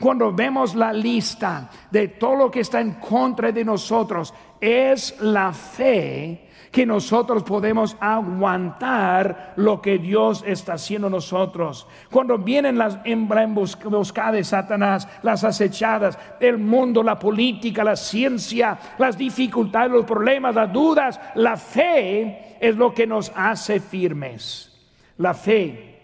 Cuando 0.00 0.32
vemos 0.32 0.74
la 0.74 0.92
lista 0.92 1.70
de 1.90 2.08
todo 2.08 2.34
lo 2.34 2.50
que 2.50 2.60
está 2.60 2.80
en 2.80 2.94
contra 2.94 3.52
de 3.52 3.64
nosotros, 3.64 4.34
es 4.60 5.20
la 5.20 5.52
fe 5.52 6.48
que 6.74 6.84
nosotros 6.84 7.44
podemos 7.44 7.96
aguantar 8.00 9.52
lo 9.54 9.80
que 9.80 9.96
Dios 9.96 10.42
está 10.44 10.72
haciendo 10.72 11.08
nosotros. 11.08 11.86
Cuando 12.10 12.36
vienen 12.36 12.76
las 12.76 12.98
emboscadas 13.04 14.32
de 14.32 14.42
Satanás, 14.42 15.06
las 15.22 15.44
acechadas, 15.44 16.18
el 16.40 16.58
mundo, 16.58 17.04
la 17.04 17.16
política, 17.16 17.84
la 17.84 17.94
ciencia, 17.94 18.76
las 18.98 19.16
dificultades, 19.16 19.92
los 19.92 20.04
problemas, 20.04 20.52
las 20.56 20.72
dudas, 20.72 21.20
la 21.36 21.56
fe 21.56 22.56
es 22.60 22.74
lo 22.74 22.92
que 22.92 23.06
nos 23.06 23.30
hace 23.36 23.78
firmes. 23.78 24.76
La 25.18 25.32
fe 25.32 26.00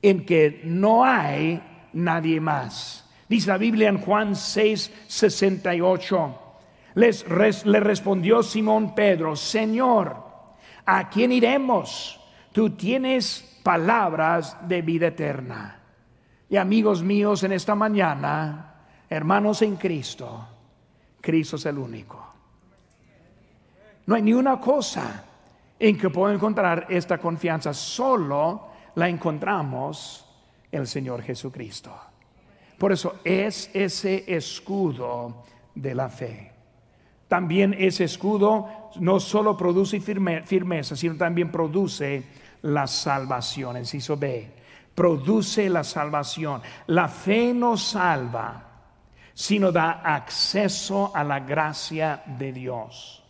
en 0.00 0.24
que 0.24 0.60
no 0.62 1.04
hay 1.04 1.60
nadie 1.94 2.38
más. 2.38 3.10
Dice 3.28 3.48
la 3.48 3.58
Biblia 3.58 3.88
en 3.88 3.98
Juan 3.98 4.36
6, 4.36 4.92
68. 5.08 6.39
Les 6.94 7.26
le 7.64 7.80
respondió 7.80 8.42
Simón 8.42 8.94
Pedro, 8.94 9.36
Señor, 9.36 10.16
¿a 10.86 11.08
quién 11.08 11.32
iremos? 11.32 12.20
Tú 12.52 12.70
tienes 12.70 13.60
palabras 13.62 14.56
de 14.66 14.82
vida 14.82 15.08
eterna. 15.08 15.80
Y 16.48 16.56
amigos 16.56 17.02
míos, 17.02 17.44
en 17.44 17.52
esta 17.52 17.74
mañana, 17.74 18.74
hermanos 19.08 19.62
en 19.62 19.76
Cristo, 19.76 20.48
Cristo 21.20 21.56
es 21.56 21.66
el 21.66 21.78
único. 21.78 22.26
No 24.06 24.16
hay 24.16 24.22
ni 24.22 24.32
una 24.32 24.58
cosa 24.58 25.24
en 25.78 25.96
que 25.96 26.10
puedo 26.10 26.32
encontrar 26.32 26.86
esta 26.88 27.18
confianza, 27.18 27.72
solo 27.72 28.68
la 28.96 29.08
encontramos 29.08 30.26
en 30.72 30.80
el 30.80 30.86
Señor 30.86 31.22
Jesucristo. 31.22 31.94
Por 32.76 32.92
eso 32.92 33.20
es 33.24 33.70
ese 33.72 34.24
escudo 34.26 35.44
de 35.74 35.94
la 35.94 36.08
fe. 36.08 36.49
También 37.30 37.76
ese 37.78 38.02
escudo 38.02 38.90
no 38.96 39.20
solo 39.20 39.56
produce 39.56 40.00
firmeza, 40.00 40.96
sino 40.96 41.14
también 41.14 41.52
produce 41.52 42.24
la 42.62 42.88
salvación. 42.88 43.76
Inciso 43.76 44.16
B, 44.16 44.50
produce 44.96 45.70
la 45.70 45.84
salvación. 45.84 46.60
La 46.88 47.06
fe 47.06 47.54
no 47.54 47.76
salva, 47.76 48.64
sino 49.32 49.70
da 49.70 50.02
acceso 50.02 51.12
a 51.14 51.22
la 51.22 51.38
gracia 51.38 52.20
de 52.26 52.52
Dios. 52.52 53.22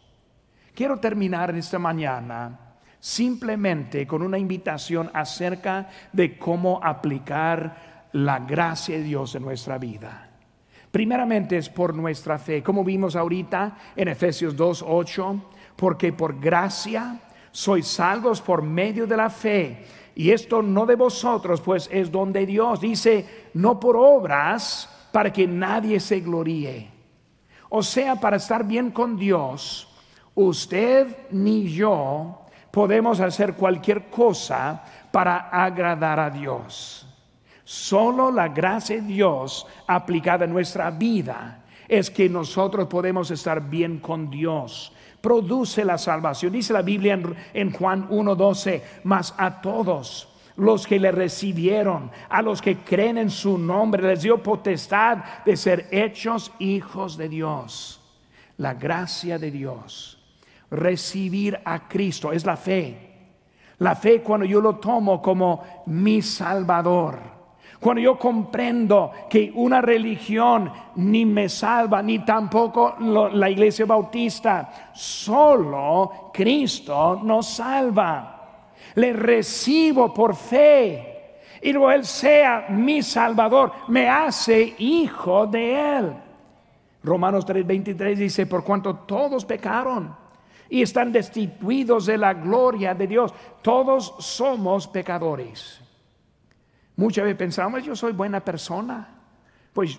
Quiero 0.75 0.99
terminar 0.99 1.55
esta 1.55 1.79
mañana 1.79 2.59
simplemente 2.99 4.07
con 4.07 4.23
una 4.23 4.39
invitación 4.39 5.11
acerca 5.13 5.91
de 6.11 6.39
cómo 6.39 6.81
aplicar 6.83 8.09
la 8.13 8.39
gracia 8.39 8.97
de 8.97 9.03
Dios 9.03 9.35
en 9.35 9.43
nuestra 9.43 9.77
vida. 9.77 10.30
Primeramente 10.90 11.57
es 11.57 11.68
por 11.68 11.94
nuestra 11.94 12.38
fe, 12.38 12.62
como 12.62 12.83
vimos 12.83 13.14
ahorita 13.14 13.76
en 13.94 14.09
Efesios 14.09 14.57
2.8, 14.57 15.40
porque 15.76 16.12
por 16.12 16.38
gracia 16.40 17.20
sois 17.53 17.87
salvos 17.87 18.40
por 18.40 18.62
medio 18.62 19.07
de 19.07 19.16
la 19.16 19.31
fe. 19.31 19.87
Y 20.14 20.31
esto 20.33 20.62
no 20.62 20.87
de 20.87 20.96
vosotros, 20.96 21.61
pues 21.61 21.88
es 21.92 22.11
don 22.11 22.33
de 22.33 22.44
Dios. 22.44 22.81
Dice, 22.81 23.48
no 23.55 23.79
por 23.79 23.96
obras 23.96 25.09
para 25.12 25.33
que 25.33 25.46
nadie 25.46 26.00
se 26.00 26.20
gloríe. 26.20 26.90
O 27.68 27.83
sea, 27.83 28.16
para 28.16 28.37
estar 28.37 28.66
bien 28.66 28.90
con 28.90 29.16
Dios, 29.16 29.88
usted 30.35 31.29
ni 31.31 31.68
yo 31.68 32.46
podemos 32.70 33.20
hacer 33.20 33.55
cualquier 33.55 34.11
cosa 34.11 34.83
para 35.12 35.48
agradar 35.50 36.18
a 36.18 36.31
Dios. 36.31 37.07
Solo 37.71 38.33
la 38.33 38.49
gracia 38.49 38.97
de 38.97 39.03
Dios 39.03 39.65
aplicada 39.87 40.45
en 40.45 40.53
nuestra 40.53 40.91
vida 40.91 41.63
es 41.87 42.11
que 42.11 42.29
nosotros 42.29 42.89
podemos 42.89 43.31
estar 43.31 43.71
bien 43.71 44.01
con 44.01 44.29
Dios. 44.29 44.93
Produce 45.21 45.85
la 45.85 45.97
salvación. 45.97 46.53
Dice 46.53 46.73
la 46.73 46.83
Biblia 46.83 47.15
en, 47.15 47.37
en 47.55 47.71
Juan 47.71 48.09
1.12, 48.09 48.83
mas 49.05 49.33
a 49.39 49.61
todos 49.61 50.35
los 50.57 50.85
que 50.85 50.99
le 50.99 51.13
recibieron, 51.13 52.11
a 52.29 52.43
los 52.43 52.61
que 52.61 52.79
creen 52.79 53.19
en 53.19 53.31
su 53.31 53.57
nombre, 53.57 54.03
les 54.03 54.23
dio 54.23 54.43
potestad 54.43 55.19
de 55.47 55.57
ser 55.57 55.87
hechos 55.93 56.51
hijos 56.59 57.17
de 57.17 57.29
Dios. 57.29 58.01
La 58.57 58.75
gracia 58.75 59.39
de 59.39 59.53
Dios. 59.53 60.19
Recibir 60.73 61.61
a 61.65 61.87
Cristo 61.87 62.33
es 62.33 62.45
la 62.45 62.57
fe. 62.57 63.13
La 63.79 63.95
fe 63.95 64.23
cuando 64.23 64.45
yo 64.45 64.61
lo 64.61 64.75
tomo 64.75 65.23
como 65.23 65.85
mi 65.87 66.21
Salvador 66.21 67.39
cuando 67.81 68.03
yo 68.03 68.19
comprendo 68.19 69.11
que 69.31 69.51
una 69.55 69.81
religión 69.81 70.71
ni 70.97 71.25
me 71.25 71.49
salva, 71.49 72.03
ni 72.03 72.19
tampoco 72.19 72.97
la 72.99 73.49
iglesia 73.49 73.87
bautista, 73.87 74.90
solo 74.93 76.31
Cristo 76.33 77.19
nos 77.23 77.47
salva. 77.47 78.66
Le 78.97 79.14
recibo 79.14 80.12
por 80.12 80.37
fe. 80.37 81.38
Y 81.62 81.73
luego 81.73 81.90
Él 81.90 82.05
sea 82.05 82.66
mi 82.69 83.03
Salvador, 83.03 83.73
me 83.88 84.09
hace 84.09 84.75
hijo 84.79 85.47
de 85.47 85.99
Él. 85.99 86.12
Romanos 87.03 87.47
3:23 87.47 88.14
dice, 88.14 88.47
por 88.47 88.62
cuanto 88.62 88.95
todos 88.95 89.47
pecaron 89.47 90.14
y 90.69 90.83
están 90.83 91.12
destituidos 91.12 92.05
de 92.05 92.19
la 92.19 92.35
gloria 92.35 92.95
de 92.95 93.07
Dios, 93.07 93.33
todos 93.62 94.14
somos 94.19 94.87
pecadores. 94.87 95.81
Muchas 97.01 97.25
veces 97.25 97.39
pensamos, 97.39 97.83
yo 97.83 97.97
soy 97.97 98.13
buena 98.13 98.41
persona. 98.41 99.09
Pues 99.73 99.99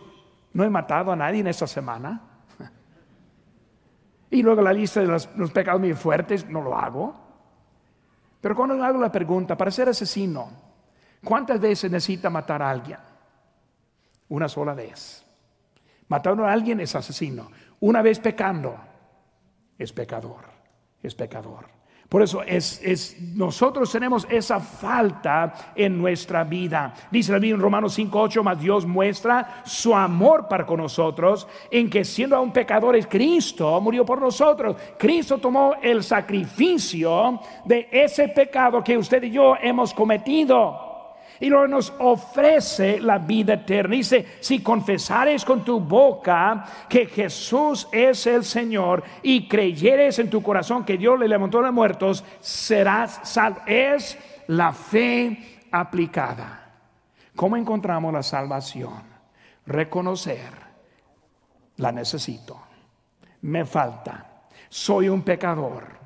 no 0.53 0.63
he 0.63 0.69
matado 0.69 1.11
a 1.11 1.15
nadie 1.15 1.39
en 1.39 1.47
esta 1.47 1.65
semana. 1.65 2.21
Y 4.29 4.43
luego 4.43 4.61
la 4.61 4.71
lista 4.71 4.99
de 5.01 5.07
los, 5.07 5.27
pecados 5.51 5.81
muy 5.81 5.93
fuertes, 5.95 6.47
no 6.47 6.61
lo 6.61 6.77
hago. 6.77 7.15
Pero 8.39 8.55
cuando 8.55 8.81
hago 8.83 8.99
la 8.99 9.11
pregunta, 9.11 9.57
para 9.57 9.71
ser 9.71 9.89
asesino, 9.89 10.51
¿cuántas 11.23 11.59
veces 11.59 11.89
necesita 11.89 12.29
matar 12.29 12.61
a 12.61 12.69
alguien? 12.69 12.99
Una 14.29 14.47
sola 14.47 14.75
vez. 14.75 15.25
Matar 16.07 16.39
a 16.39 16.51
alguien 16.51 16.81
es 16.81 16.95
asesino. 16.95 17.49
Una 17.79 18.03
vez 18.03 18.19
pecando, 18.19 18.77
es 19.75 19.91
pecador. 19.91 20.45
Es 21.01 21.15
pecador. 21.15 21.65
Por 22.11 22.21
eso 22.21 22.43
es, 22.43 22.81
es, 22.83 23.15
nosotros 23.21 23.89
tenemos 23.89 24.27
esa 24.29 24.59
falta 24.59 25.71
en 25.73 25.97
nuestra 25.97 26.43
vida. 26.43 26.93
Dice 27.09 27.31
la 27.31 27.39
Biblia 27.39 27.55
en 27.55 27.61
Romanos 27.61 27.97
5:8, 27.97 28.43
más 28.43 28.59
Dios 28.59 28.85
muestra 28.85 29.61
su 29.63 29.95
amor 29.95 30.49
para 30.49 30.65
con 30.65 30.81
nosotros 30.81 31.47
en 31.71 31.89
que 31.89 32.03
siendo 32.03 32.35
aún 32.35 32.51
pecadores, 32.51 33.07
Cristo 33.07 33.79
murió 33.79 34.05
por 34.05 34.19
nosotros. 34.19 34.75
Cristo 34.97 35.37
tomó 35.37 35.75
el 35.81 36.03
sacrificio 36.03 37.39
de 37.63 37.87
ese 37.89 38.27
pecado 38.27 38.83
que 38.83 38.97
usted 38.97 39.23
y 39.23 39.31
yo 39.31 39.55
hemos 39.61 39.93
cometido 39.93 40.90
y 41.41 41.49
luego 41.49 41.67
nos 41.67 41.91
ofrece 41.97 43.01
la 43.01 43.17
vida 43.17 43.55
eterna. 43.55 43.95
Dice, 43.95 44.37
si 44.39 44.61
confesares 44.61 45.43
con 45.43 45.65
tu 45.65 45.79
boca 45.79 46.63
que 46.87 47.07
Jesús 47.07 47.87
es 47.91 48.27
el 48.27 48.45
Señor 48.45 49.03
y 49.23 49.47
creyeres 49.47 50.19
en 50.19 50.29
tu 50.29 50.43
corazón 50.43 50.85
que 50.85 50.99
Dios 50.99 51.19
le 51.19 51.27
levantó 51.27 51.57
a 51.57 51.63
los 51.63 51.73
muertos, 51.73 52.23
serás 52.39 53.21
salvo. 53.23 53.61
Es 53.65 54.17
la 54.47 54.71
fe 54.71 55.65
aplicada. 55.71 56.69
¿Cómo 57.35 57.57
encontramos 57.57 58.13
la 58.13 58.21
salvación? 58.21 59.01
Reconocer, 59.65 60.53
la 61.77 61.91
necesito, 61.91 62.61
me 63.41 63.65
falta, 63.65 64.43
soy 64.69 65.09
un 65.09 65.23
pecador. 65.23 65.99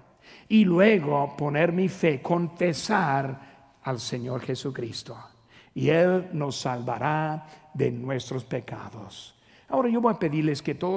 Y 0.47 0.63
luego 0.63 1.35
poner 1.35 1.73
mi 1.73 1.89
fe, 1.89 2.21
confesar 2.21 3.54
al 3.85 3.99
Señor 3.99 4.41
Jesucristo 4.41 5.17
y 5.73 5.89
Él 5.89 6.29
nos 6.33 6.57
salvará 6.57 7.47
de 7.73 7.91
nuestros 7.91 8.43
pecados. 8.43 9.35
Ahora 9.67 9.89
yo 9.89 10.01
voy 10.01 10.13
a 10.13 10.19
pedirles 10.19 10.61
que 10.61 10.75
todos 10.75 10.93